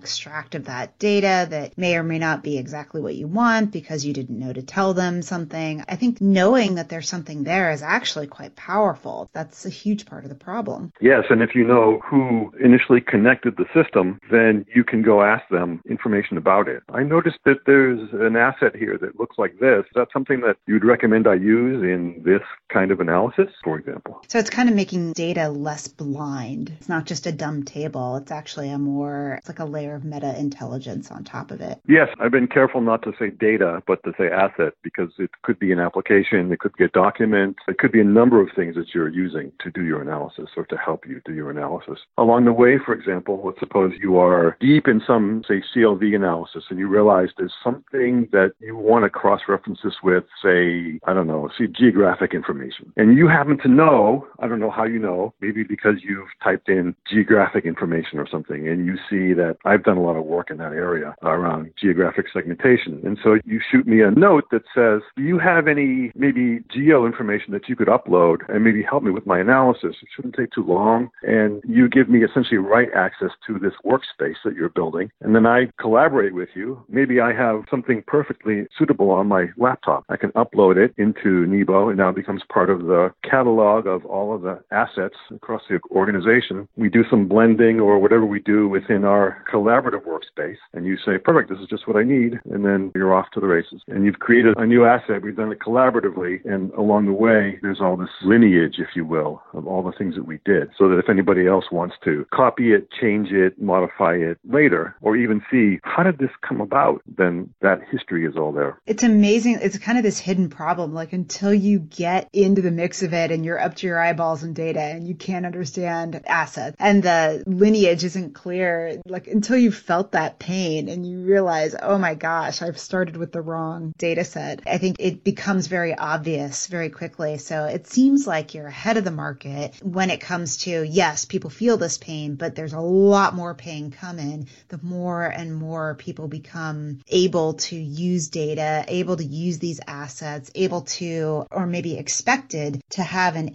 of 0.55 0.67
that 0.67 0.99
data 0.99 1.47
that 1.51 1.77
may 1.77 1.97
or 1.97 2.03
may 2.03 2.19
not 2.19 2.43
be 2.43 2.59
exactly 2.59 3.01
what 3.01 3.15
you 3.15 3.27
want 3.27 3.71
because 3.73 4.05
you 4.05 4.13
didn't 4.13 4.39
know 4.39 4.53
to 4.53 4.63
tell 4.63 4.95
them 4.95 5.23
something. 5.23 5.85
I 5.89 5.97
think 5.97 6.21
knowing 6.21 6.77
that 6.77 6.89
there's 6.89 7.09
something 7.09 7.45
there 7.45 7.71
is 7.71 7.83
actually 7.83 8.27
quite 8.27 8.57
powerful. 8.57 9.29
That's 9.33 9.67
a 9.67 9.71
huge 9.71 10.07
part 10.07 10.25
of 10.25 10.31
the 10.31 10.37
problem. 10.37 10.93
Yes, 11.01 11.25
and 11.31 11.43
if 11.43 11.55
you 11.55 11.67
know 11.67 12.01
who 12.05 12.53
initially 12.63 13.01
connected 13.01 13.57
the 13.57 13.67
system, 13.75 14.19
then 14.31 14.67
you 14.75 14.85
can 14.85 15.03
go 15.03 15.23
ask 15.23 15.49
them 15.51 15.81
information 15.89 16.37
about 16.37 16.69
it. 16.69 16.83
I 16.93 17.03
noticed 17.03 17.39
that 17.45 17.59
there's 17.67 18.01
an 18.13 18.37
asset 18.37 18.77
here 18.77 18.99
that 18.99 19.19
looks 19.19 19.39
like 19.39 19.59
this. 19.59 19.85
Is 19.87 19.93
that 19.95 20.09
something 20.13 20.41
that 20.41 20.57
you'd 20.67 20.85
recommend 20.85 21.27
I 21.27 21.35
use 21.35 21.83
in 21.83 22.23
this 22.25 22.43
kind 22.73 22.91
of 22.91 23.01
analysis, 23.01 23.49
for 23.65 23.79
example? 23.79 24.23
So 24.29 24.39
it's 24.39 24.51
kind 24.51 24.69
of 24.69 24.75
making 24.75 25.13
data 25.13 25.49
less 25.49 25.89
blind. 25.89 26.73
It's 26.79 26.89
not 26.89 27.07
just 27.07 27.27
a 27.27 27.33
dumb 27.33 27.65
table. 27.65 28.17
It's 28.17 28.31
actually 28.31 28.71
a 28.71 28.79
more, 28.79 29.37
it's 29.39 29.49
like 29.49 29.59
a 29.59 29.65
layer 29.65 29.95
of 29.95 30.05
meta 30.05 30.20
intelligence 30.27 31.11
on 31.11 31.25
top 31.25 31.51
of 31.51 31.61
it. 31.61 31.81
Yes, 31.87 32.09
I've 32.21 32.31
been 32.31 32.47
careful 32.47 32.81
not 32.81 33.03
to 33.03 33.13
say 33.19 33.31
data, 33.31 33.83
but 33.87 34.03
to 34.05 34.13
say 34.19 34.29
asset 34.29 34.75
because 34.83 35.11
it 35.19 35.31
could 35.43 35.59
be 35.59 35.73
an 35.73 35.81
application, 35.81 36.53
it 36.53 36.61
could 36.61 36.75
be 36.77 36.85
a 36.85 36.89
document, 36.89 37.57
it 37.69 37.79
could 37.79 37.93
be 37.93 38.01
a 38.01 38.05
number 38.05 38.41
of 38.41 38.49
things 38.55 38.75
that 38.77 38.95
you're 38.95 39.09
using 39.09 39.53
to 39.61 39.71
do 39.71 39.85
your 39.85 40.03
analysis 40.03 40.49
or 40.57 40.65
to 40.67 40.77
help 40.77 41.07
you 41.07 41.21
do 41.25 41.35
your 41.35 41.51
analysis. 41.51 41.99
Along 42.19 42.45
the 42.45 42.53
way, 42.53 42.79
for 42.85 42.95
example, 42.95 43.41
let's 43.45 43.61
suppose 43.61 43.93
you 44.01 44.19
are 44.19 44.57
deep 44.61 44.89
in 44.89 45.01
some, 45.07 45.43
say, 45.47 45.63
CLV 45.75 46.15
analysis 46.15 46.65
and 46.71 46.79
you 46.79 46.89
realize 46.89 47.29
there's 47.37 47.55
something 47.63 48.29
that 48.33 48.53
you 48.61 48.77
want 48.77 49.05
to 49.05 49.11
cross 49.11 49.41
reference 49.49 49.81
this 49.83 49.95
with, 50.03 50.25
say, 50.43 50.99
I 51.07 51.15
don't 51.15 51.27
know, 51.27 51.49
see 51.57 51.67
geographic 51.67 52.35
information. 52.35 52.93
And 52.97 53.17
you 53.17 53.29
happen 53.29 53.59
to 53.59 53.69
know, 53.69 54.27
I 54.41 54.49
don't 54.49 54.61
know 54.61 54.71
how 54.71 54.85
you 54.85 54.99
know, 54.99 55.35
maybe 55.41 55.63
because 55.63 55.97
you've 56.03 56.29
typed 56.43 56.69
in 56.69 56.95
geographic 57.09 57.65
information 57.65 58.19
or 58.19 58.27
something 58.29 58.69
and 58.69 58.87
you 58.87 58.97
see 59.09 59.35
that 59.35 59.59
I've 59.65 59.85
done 59.85 59.97
a 59.97 60.03
lot 60.03 60.17
of 60.17 60.25
work 60.25 60.51
in 60.51 60.57
that 60.59 60.73
area 60.73 61.15
around 61.23 61.71
geographic 61.81 62.27
segmentation. 62.33 63.01
And 63.05 63.19
so 63.23 63.39
you 63.45 63.61
shoot 63.71 63.87
me 63.87 64.01
a 64.03 64.11
note 64.11 64.45
that 64.51 64.63
says, 64.75 65.03
do 65.17 65.23
you 65.23 65.39
have 65.39 65.69
any 65.69 66.13
maybe 66.15 66.61
geo 66.73 67.07
information 67.07 67.53
that 67.53 67.69
you 67.69 67.77
could 67.77 67.89
upload 67.89 68.39
and 68.49 68.65
maybe 68.65 68.83
help 68.83 69.03
me 69.03 69.11
with 69.11 69.27
my 69.27 69.39
analysis? 69.39 69.97
It 70.03 70.09
shouldn't 70.15 70.35
take 70.35 70.53
too 70.53 70.65
long. 70.65 71.11
And 71.23 71.63
you 71.67 71.89
give 71.89 72.09
me 72.09 72.25
essentially 72.25 72.59
write 72.59 72.89
access 72.95 73.31
to 73.47 73.59
this 73.59 73.75
workspace 73.85 74.37
that 74.45 74.55
you're 74.55 74.69
building. 74.71 75.11
And 75.21 75.35
then 75.35 75.47
I 75.47 75.71
collaborate 75.79 76.35
with 76.35 76.51
you. 76.55 76.83
Maybe 76.89 77.21
I 77.21 77.33
have 77.33 77.65
something 77.71 78.03
perfectly 78.07 78.67
suitable 78.77 79.11
on 79.11 79.27
my 79.27 79.47
laptop. 79.57 80.05
I 80.09 80.17
can 80.17 80.31
upload 80.33 80.77
it 80.77 80.95
into 80.97 81.47
Neebo. 81.47 81.89
and 81.89 81.99
now 81.99 82.13
becomes 82.13 82.43
part 82.53 82.71
of 82.71 82.83
the 82.85 83.13
catalog 83.29 83.87
of 83.87 84.05
all 84.07 84.30
of 84.35 84.43
the 84.43 84.61
assets 84.71 85.17
across 85.35 85.63
the 85.69 85.81
organization. 85.91 86.69
We 86.77 86.89
do 86.89 87.05
some 87.11 87.29
blending 87.29 87.81
or 87.81 87.99
whatever 87.99 88.27
we 88.27 88.41
do 88.41 88.69
within 88.69 89.05
our 89.05 89.45
collaborative 89.53 90.05
workspace. 90.05 90.57
And 90.73 90.87
you 90.87 90.97
say, 91.05 91.19
perfect, 91.19 91.51
this 91.51 91.59
is 91.59 91.69
just 91.69 91.87
what 91.87 91.97
I 91.97 92.05
need. 92.05 92.41
And 92.51 92.65
then 92.65 92.93
you're 92.95 93.15
off 93.15 93.27
to 93.35 93.41
the 93.41 93.47
races. 93.47 93.83
And 93.89 94.05
you've 94.05 94.19
created 94.19 94.57
a 94.57 94.67
new 94.67 94.85
asset. 94.85 95.23
We've 95.23 95.37
done 95.37 95.53
it 95.53 95.59
collaboratively. 95.59 96.45
And 96.45 96.71
along 96.73 97.07
the 97.07 97.13
way, 97.13 97.59
there's 97.63 97.81
all 97.81 97.97
this 97.97 98.09
lineage, 98.23 98.77
if 98.79 98.89
you 98.95 99.05
will, 99.05 99.43
of 99.53 99.67
all 99.67 99.83
the 99.83 99.93
things 99.93 100.15
that 100.15 100.27
we 100.27 100.41
did. 100.45 100.71
So 100.79 100.89
that 100.89 100.99
if 100.99 101.09
anybody 101.09 101.47
else 101.47 101.65
wants 101.71 101.97
to 102.05 102.27
copy 102.33 102.73
it, 102.73 102.89
change 103.01 103.29
it, 103.31 103.61
modify 103.61 104.15
it 104.15 104.39
later, 104.49 104.97
or 105.01 105.17
even 105.17 105.43
see 105.51 105.79
how 105.83 106.03
did 106.03 106.19
this 106.19 106.31
come 106.47 106.61
about, 106.61 107.03
then 107.19 107.53
that 107.61 107.81
history 107.91 108.27
is 108.27 108.37
all 108.37 108.53
there. 108.53 108.79
It's 108.87 109.03
amazing. 109.03 109.59
It's 109.63 109.79
kind 109.79 109.99
of 109.99 110.05
this 110.05 110.19
hidden 110.19 110.49
problem. 110.49 110.95
Like 110.95 111.13
until 111.13 111.53
you 111.53 111.79
get 111.79 112.29
into 112.33 112.63
the 112.63 112.71
mix 112.71 113.03
of 113.03 113.13
it 113.13 113.31
and 113.31 113.45
you're 113.45 113.61
up 113.61 113.75
to 113.77 113.87
your 113.87 113.99
eyeballs 113.99 114.20
in 114.43 114.53
data 114.53 114.81
and 114.81 115.09
you 115.09 115.15
can't 115.15 115.47
understand 115.47 116.21
assets 116.27 116.77
and 116.79 117.03
the 117.03 117.43
lineage 117.47 118.05
isn't 118.05 118.35
clear, 118.35 119.01
like 119.07 119.27
until 119.27 119.57
you 119.57 119.73
felt 119.73 120.13
that 120.13 120.39
pain 120.39 120.89
and 120.89 121.07
you 121.07 121.21
realize, 121.21 121.75
oh 121.81 121.99
my 121.99 122.15
gosh, 122.15 122.63
I've 122.63 122.79
started 122.79 123.17
with 123.17 123.33
the 123.33 123.41
wrong 123.41 123.95
data 123.97 124.25
set. 124.25 124.61
I 124.67 124.79
think 124.79 124.97
it 124.99 125.25
becomes 125.25 125.67
very 125.67 125.95
obvious 125.95 126.67
very 126.67 126.91
quickly. 126.91 127.39
So 127.39 127.65
it 127.65 127.87
seems 127.87 128.27
like 128.27 128.55
you're 128.55 128.67
ahead 128.67 128.97
of 128.99 129.05
the 129.05 129.11
market 129.11 129.75
when 129.83 130.11
it 130.11 130.21
comes 130.21 130.59
to, 130.59 130.83
yes, 130.83 131.25
people 131.25 131.51
feel 131.51 131.77
this 131.77 131.99
pain, 131.99 132.35
but 132.35 132.55
there's 132.55 132.75
a 132.75 132.81
lot 132.81 133.35
more 133.35 133.55
pain 133.55 133.91
coming 133.91 134.49
the 134.69 134.81
more 134.83 135.25
and 135.25 135.55
more 135.55 135.95
people 135.95 136.29
become 136.29 137.01
able 137.09 137.55
to 137.55 137.77
use 137.77 138.29
data, 138.29 138.85
able 138.87 139.17
to 139.17 139.25
use 139.25 139.59
these 139.59 139.81
assets, 139.87 140.51
able 140.55 140.83
to, 140.83 141.47
or 141.51 141.67
maybe 141.67 141.97
expected 141.97 142.83
to 142.91 143.03
have 143.03 143.37
an 143.37 143.51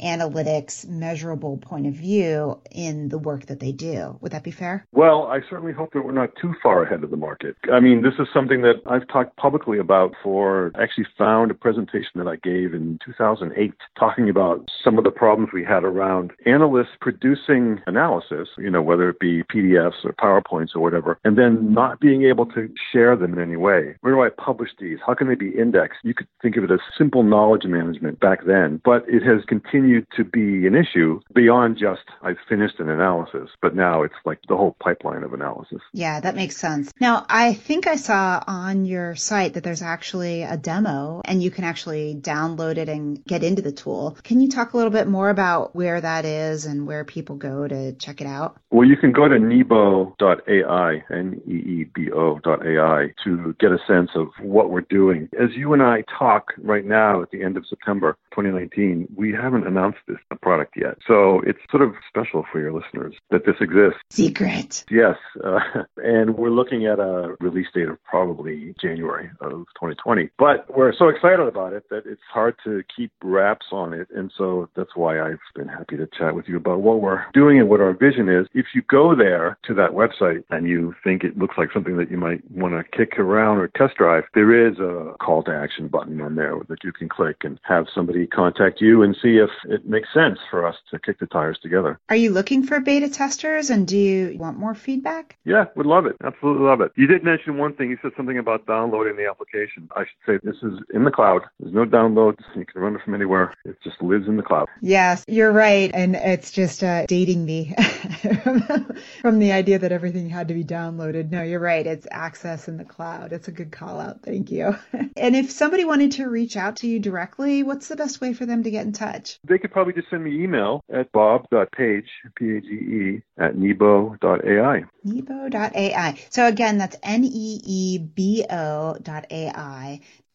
measurable 0.88 1.58
point 1.58 1.88
of 1.88 1.94
view 1.94 2.60
in 2.72 3.10
the 3.10 3.18
work 3.18 3.48
that 3.48 3.60
they 3.60 3.72
do. 3.72 4.18
Would 4.22 4.32
that 4.32 4.44
be 4.44 4.52
fair? 4.52 4.86
Well, 4.92 5.28
I 5.28 5.40
certainly 5.50 5.74
hope 5.74 5.94
that 5.94 6.04
we're 6.04 6.12
not 6.12 6.30
too 6.42 6.54
far 6.62 6.84
ahead 6.84 7.04
of 7.04 7.12
the 7.12 7.18
market. 7.18 7.56
I 7.72 7.80
mean, 7.80 8.02
this 8.02 8.14
is 8.20 8.28
something 8.34 8.62
that 8.62 8.82
I've 8.86 9.08
talked 9.08 9.36
publicly 9.38 9.78
about 9.80 10.14
for, 10.24 10.72
actually 10.80 11.08
found 11.18 11.52
a 11.52 11.54
presentation 11.54 12.12
that 12.16 12.28
I 12.28 12.36
gave 12.38 12.74
in 12.74 13.00
2008 13.06 13.74
talking 13.98 14.30
about 14.30 14.70
some 14.84 14.98
of 14.98 15.04
the 15.04 15.12
problems 15.12 15.50
we 15.54 15.64
had 15.64 15.84
around 15.84 16.32
analysts 16.46 16.96
producing 17.02 17.82
analysis, 17.88 18.50
you 18.58 18.70
know, 18.70 18.82
whether 18.82 19.10
it 19.10 19.20
be 19.20 19.44
PDFs 19.44 20.04
or 20.04 20.14
PowerPoints 20.14 20.76
or 20.76 20.80
whatever, 20.80 21.20
and 21.24 21.38
then 21.38 21.74
not 21.74 22.00
being 22.00 22.24
able 22.24 22.46
to 22.48 22.70
share 22.92 23.16
them 23.16 23.34
in 23.34 23.40
any 23.40 23.58
way. 23.58 23.96
Where 24.02 24.14
do 24.14 24.22
I 24.22 24.30
publish 24.30 24.70
these? 24.80 25.00
How 25.06 25.14
can 25.14 25.28
they 25.28 25.36
be 25.36 25.50
indexed? 25.50 26.00
You 26.04 26.14
could 26.14 26.28
think 26.42 26.58
of 26.58 26.64
it 26.64 26.72
as 26.72 26.80
simple 26.98 27.24
knowledge 27.24 27.66
management 27.66 28.20
back 28.20 28.46
then, 28.46 28.82
but 28.84 29.04
it 29.08 29.24
has 29.24 29.44
continued 29.48 30.06
to 30.16 30.24
be 30.24 30.45
an 30.66 30.76
issue 30.76 31.22
beyond 31.34 31.78
just 31.78 32.04
I've 32.22 32.38
finished 32.48 32.80
an 32.80 32.90
analysis, 32.90 33.50
but 33.62 33.76
now 33.76 34.04
it's 34.04 34.16
like 34.26 34.40
the 34.48 34.56
whole 34.56 34.76
pipeline 34.80 35.24
of 35.24 35.34
analysis. 35.34 35.82
Yeah, 35.94 36.20
that 36.20 36.36
makes 36.36 36.58
sense. 36.58 36.92
Now, 37.00 37.26
I 37.30 37.54
think 37.54 37.88
I 37.88 37.96
saw 37.96 38.44
on 38.46 38.86
your 38.86 39.16
site 39.16 39.54
that 39.54 39.64
there's 39.64 39.82
actually 39.82 40.44
a 40.44 40.58
demo 40.58 41.22
and 41.26 41.42
you 41.42 41.52
can 41.52 41.64
actually 41.64 42.16
download 42.16 42.78
it 42.78 42.90
and 42.90 43.24
get 43.26 43.44
into 43.44 43.62
the 43.62 43.72
tool. 43.72 44.18
Can 44.24 44.42
you 44.42 44.50
talk 44.50 44.74
a 44.74 44.78
little 44.78 44.92
bit 44.92 45.08
more 45.08 45.30
about 45.30 45.76
where 45.76 46.00
that 46.00 46.26
is 46.26 46.66
and 46.66 46.88
where 46.88 47.04
people 47.04 47.36
go 47.36 47.68
to 47.68 47.94
check 47.94 48.22
it 48.22 48.28
out? 48.28 48.58
Well, 48.72 48.88
you 48.88 48.98
can 48.98 49.12
go 49.12 49.28
to 49.28 49.36
neebo.ai, 49.36 51.04
N-E-E-B-O.ai, 51.10 53.14
to 53.24 53.56
get 53.60 53.72
a 53.72 53.80
sense 53.88 54.12
of 54.16 54.28
what 54.42 54.70
we're 54.70 54.82
doing. 54.82 55.30
As 55.40 55.50
you 55.56 55.74
and 55.74 55.82
I 55.82 56.04
talk 56.18 56.54
right 56.58 56.86
now 56.86 57.22
at 57.22 57.32
the 57.32 57.44
end 57.44 57.58
of 57.58 57.66
September 57.68 58.18
2019, 58.32 59.08
we 59.16 59.32
haven't 59.32 59.66
announced 59.66 60.00
this 60.08 60.18
product 60.42 60.76
yet. 60.76 60.98
So 61.08 61.42
it's 61.46 61.60
sort 61.72 61.84
of 61.84 61.94
special 62.08 62.46
for 62.52 62.60
your 62.60 62.74
listeners 62.74 63.16
that 63.32 63.46
this 63.46 63.56
exists. 63.60 64.00
Secret. 64.10 64.86
Yes. 64.90 65.18
Uh, 65.44 65.60
and 65.98 66.38
we're 66.38 66.50
looking 66.50 66.86
at 66.86 67.00
a 67.00 67.36
release 67.40 67.68
date 67.74 67.90
of 67.90 68.04
probably 68.04 68.76
January 68.82 69.30
of 69.42 69.66
2020. 69.76 70.30
But 70.38 70.66
we're 70.76 70.94
so 70.94 71.10
excited 71.10 71.48
about 71.48 71.74
it 71.74 71.84
that 71.90 72.04
it's 72.06 72.22
hard 72.32 72.56
to 72.64 72.84
keep 72.96 73.12
wraps 73.24 73.68
on 73.72 73.94
it. 73.94 74.08
And 74.16 74.32
so 74.38 74.70
that's 74.76 74.96
why 74.96 75.22
I've 75.22 75.40
been 75.56 75.68
happy 75.68 75.98
to 75.98 76.08
chat 76.18 76.36
with 76.36 76.48
you 76.48 76.58
about 76.58 76.82
what 76.82 77.02
we're 77.02 77.26
doing 77.34 77.60
and 77.60 77.70
what 77.70 77.82
our 77.82 77.94
vision 77.94 78.30
is. 78.30 78.48
If 78.54 78.68
you 78.74 78.82
go 78.90 79.16
there 79.16 79.58
to 79.64 79.74
that 79.76 79.92
website 79.92 80.44
and 80.50 80.68
you 80.68 80.96
think 81.04 81.24
it 81.24 81.38
looks 81.38 81.58
like 81.58 81.70
something 81.74 81.98
that 81.98 82.12
you 82.12 82.18
might 82.18 82.50
want 82.52 82.74
to 82.74 82.98
kick 82.98 83.20
around 83.20 83.58
or 83.58 83.68
test 83.68 83.96
drive, 83.96 84.24
there 84.34 84.68
is 84.68 84.80
a 84.80 85.14
call 85.20 85.44
to 85.44 85.52
action 85.52 85.88
button 85.88 86.22
on 86.22 86.36
there 86.36 86.56
that 86.70 86.84
you 86.84 86.92
can 86.92 87.10
click 87.10 87.38
and 87.44 87.60
have 87.64 87.86
somebody 87.94 88.28
contact 88.28 88.82
you 88.82 89.04
and 89.04 89.16
see 89.22 89.38
if 89.38 89.50
it 89.66 89.88
makes 89.88 90.10
sense 90.16 90.40
for 90.50 90.66
us 90.66 90.76
to 90.92 91.00
kick 91.00 91.20
the 91.20 91.28
tires 91.28 91.60
together. 91.62 92.00
Are 92.10 92.16
you 92.16 92.32
looking 92.32 92.64
for 92.64 92.80
beta 92.80 93.10
testers 93.10 93.70
and 93.70 93.88
do 93.88 93.98
you 93.98 94.38
want 94.38 94.58
more 94.58 94.74
feedback? 94.74 95.38
Yeah, 95.44 95.66
would 95.76 95.86
love 95.86 96.06
it. 96.06 96.16
Absolutely 96.24 96.66
love 96.66 96.82
it. 96.82 96.92
You 96.96 97.08
did 97.08 97.24
mention 97.24 97.58
one 97.58 97.74
thing. 97.76 97.90
You 97.90 97.98
said 98.02 98.12
something 98.18 98.38
about 98.38 98.66
downloading 98.66 99.18
the 99.18 99.28
application. 99.30 99.90
I 99.96 100.06
should 100.06 100.26
say 100.26 100.40
this 100.44 100.56
is 100.64 100.80
in 100.94 101.04
the 101.04 101.12
cloud. 101.12 101.42
There's 101.60 101.74
no 101.74 101.86
downloads. 101.86 102.40
You 102.56 102.66
can 102.66 102.82
run 102.82 102.96
it 102.96 103.02
from 103.04 103.14
anywhere. 103.14 103.54
It 103.66 103.78
just 103.84 104.02
lives 104.02 104.28
in 104.28 104.38
the 104.38 104.44
cloud. 104.44 104.68
Yes, 104.82 105.24
you're 105.28 105.52
right. 105.52 105.92
And 105.94 106.16
it's 106.16 106.52
just 106.52 106.84
uh, 106.84 107.06
dating 107.08 107.46
me 107.46 107.76
from 109.22 109.40
the 109.40 109.52
idea 109.52 109.80
that 109.80 109.92
everything 109.92 110.30
had 110.30 110.48
to 110.48 110.54
be 110.54 110.64
downloaded. 110.64 111.30
No, 111.30 111.44
you're 111.44 111.60
right. 111.60 111.86
It's 111.86 112.08
access 112.10 112.68
in 112.68 112.78
the 112.78 112.86
cloud. 112.86 113.34
It's 113.34 113.48
a 113.48 113.52
good 113.52 113.72
call 113.72 114.00
out. 114.00 114.22
Thank 114.24 114.52
you. 114.52 114.78
and 115.18 115.36
if 115.36 115.52
somebody 115.52 115.84
wanted 115.84 116.14
to 116.14 116.30
reach 116.30 116.56
out 116.56 116.78
to 116.78 116.88
you 116.88 117.00
directly, 117.00 117.64
what's 117.64 117.90
the 117.90 117.96
best 117.96 118.22
way 118.22 118.34
for 118.34 118.46
them 118.46 118.64
to 118.64 118.72
get 118.72 118.86
in 118.86 118.94
touch? 118.94 119.40
They 119.44 119.58
could 119.58 119.72
probably 119.72 119.94
just 119.94 120.05
send 120.10 120.24
me 120.24 120.44
email 120.44 120.84
at 120.92 121.12
bob.page, 121.12 122.10
P-A-G-E, 122.36 123.22
at 123.38 123.56
neebo.ai. 123.56 124.84
Neebo.ai. 125.06 126.20
So 126.30 126.48
again, 126.48 126.78
that's 126.78 126.96
N-E-E-B-O.ai. 127.04 127.60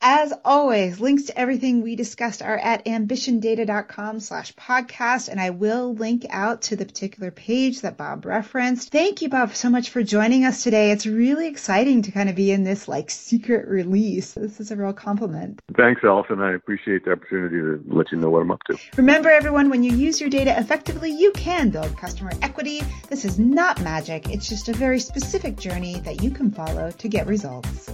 As 0.03 0.33
always, 0.47 0.99
links 0.99 1.25
to 1.25 1.39
everything 1.39 1.83
we 1.83 1.95
discussed 1.95 2.41
are 2.41 2.57
at 2.57 2.87
ambitiondata.com 2.87 4.21
slash 4.21 4.55
podcast, 4.55 5.29
and 5.29 5.39
I 5.39 5.51
will 5.51 5.95
link 5.95 6.25
out 6.31 6.63
to 6.63 6.77
the 6.77 6.87
particular 6.87 7.31
page 7.31 7.83
that 7.83 7.99
Bob 7.99 8.25
referenced. 8.25 8.91
Thank 8.91 9.21
you, 9.21 9.29
Bob, 9.29 9.55
so 9.55 9.69
much 9.69 9.91
for 9.91 10.03
joining 10.03 10.47
us 10.47 10.63
today. 10.63 10.91
It's 10.91 11.05
really 11.05 11.49
exciting 11.49 12.01
to 12.03 12.13
kind 12.13 12.31
of 12.31 12.35
be 12.35 12.51
in 12.51 12.65
this 12.65 12.89
like 12.89 13.11
secret 13.11 13.69
release. 13.69 14.33
This 14.33 14.59
is 14.59 14.71
a 14.71 14.77
real 14.77 14.95
compliment. 14.95 15.61
Thanks, 15.77 16.01
Allison. 16.03 16.41
I 16.41 16.55
appreciate 16.55 17.05
the 17.05 17.13
opportunity 17.13 17.57
to 17.57 17.85
let 17.95 18.11
you 18.11 18.17
know 18.17 18.31
what 18.31 18.41
I'm 18.41 18.53
up 18.53 18.65
to. 18.71 18.79
Remember, 18.97 19.29
everyone, 19.29 19.69
when 19.69 19.85
you 19.85 19.95
use 19.95 20.19
your 20.19 20.31
data 20.31 20.59
effectively, 20.59 21.11
you 21.11 21.31
can 21.33 21.69
build 21.69 21.95
customer 21.99 22.33
equity. 22.41 22.83
This 23.11 23.27
is 23.27 23.39
not 23.39 23.83
magic. 23.83 24.31
It's 24.31 24.49
just 24.49 24.71
a 24.71 24.73
very 24.73 24.99
specific 24.99 25.59
journey 25.59 26.01
that 26.01 26.23
you 26.23 26.31
can 26.31 26.51
follow 26.51 26.91
to 26.91 27.09
get 27.09 27.27
results. 27.27 27.91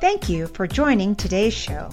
Thank 0.00 0.28
you 0.28 0.46
for 0.46 0.68
joining 0.68 1.16
today's 1.16 1.54
show. 1.54 1.90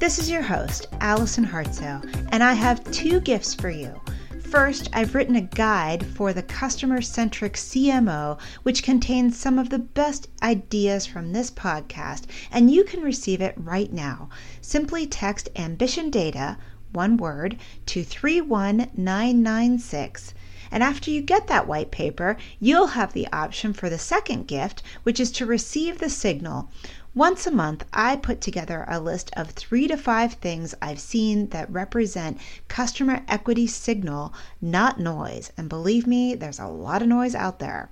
This 0.00 0.18
is 0.18 0.28
your 0.28 0.42
host, 0.42 0.88
Allison 1.00 1.46
Hartsoe, 1.46 2.02
and 2.32 2.42
I 2.42 2.52
have 2.52 2.82
two 2.90 3.20
gifts 3.20 3.54
for 3.54 3.70
you. 3.70 3.94
First, 4.42 4.90
I've 4.92 5.14
written 5.14 5.36
a 5.36 5.40
guide 5.40 6.04
for 6.04 6.32
the 6.32 6.42
customer 6.42 7.00
centric 7.00 7.54
CMO, 7.54 8.40
which 8.64 8.82
contains 8.82 9.38
some 9.38 9.60
of 9.60 9.70
the 9.70 9.78
best 9.78 10.26
ideas 10.42 11.06
from 11.06 11.32
this 11.32 11.52
podcast, 11.52 12.24
and 12.50 12.72
you 12.72 12.82
can 12.82 13.02
receive 13.02 13.40
it 13.40 13.54
right 13.56 13.92
now. 13.92 14.30
Simply 14.60 15.06
text 15.06 15.48
Ambition 15.54 16.10
Data, 16.10 16.58
one 16.92 17.16
word, 17.16 17.56
to 17.86 18.02
31996. 18.02 20.34
And 20.72 20.82
after 20.82 21.12
you 21.12 21.20
get 21.20 21.46
that 21.46 21.68
white 21.68 21.92
paper, 21.92 22.36
you'll 22.58 22.88
have 22.88 23.12
the 23.12 23.28
option 23.32 23.72
for 23.72 23.88
the 23.88 23.98
second 23.98 24.48
gift, 24.48 24.82
which 25.04 25.20
is 25.20 25.30
to 25.32 25.46
receive 25.46 25.98
the 25.98 26.10
signal. 26.10 26.68
Once 27.16 27.46
a 27.46 27.50
month, 27.52 27.84
I 27.92 28.16
put 28.16 28.40
together 28.40 28.84
a 28.88 28.98
list 28.98 29.30
of 29.36 29.50
three 29.50 29.86
to 29.86 29.96
five 29.96 30.32
things 30.32 30.74
I've 30.82 30.98
seen 30.98 31.50
that 31.50 31.70
represent 31.70 32.40
customer 32.66 33.22
equity 33.28 33.68
signal, 33.68 34.34
not 34.60 34.98
noise. 34.98 35.52
And 35.56 35.68
believe 35.68 36.08
me, 36.08 36.34
there's 36.34 36.58
a 36.58 36.66
lot 36.66 37.02
of 37.02 37.08
noise 37.08 37.36
out 37.36 37.60
there. 37.60 37.88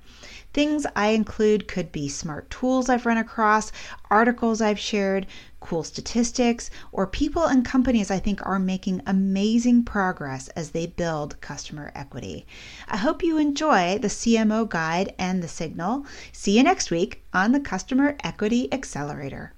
Things 0.52 0.86
I 0.94 1.08
include 1.08 1.66
could 1.66 1.92
be 1.92 2.08
smart 2.08 2.50
tools 2.50 2.90
I've 2.90 3.06
run 3.06 3.16
across, 3.16 3.72
articles 4.10 4.60
I've 4.60 4.78
shared, 4.78 5.26
cool 5.60 5.82
statistics, 5.82 6.68
or 6.90 7.06
people 7.06 7.44
and 7.44 7.64
companies 7.64 8.10
I 8.10 8.18
think 8.18 8.44
are 8.44 8.58
making 8.58 9.00
amazing 9.06 9.84
progress 9.84 10.48
as 10.48 10.72
they 10.72 10.86
build 10.86 11.40
customer 11.40 11.90
equity. 11.94 12.46
I 12.86 12.98
hope 12.98 13.22
you 13.22 13.38
enjoy 13.38 13.98
the 13.98 14.08
CMO 14.08 14.68
guide 14.68 15.14
and 15.18 15.42
the 15.42 15.48
signal. 15.48 16.04
See 16.32 16.58
you 16.58 16.62
next 16.62 16.90
week 16.90 17.24
on 17.32 17.52
the 17.52 17.60
Customer 17.60 18.16
Equity 18.22 18.70
Accelerator. 18.72 19.54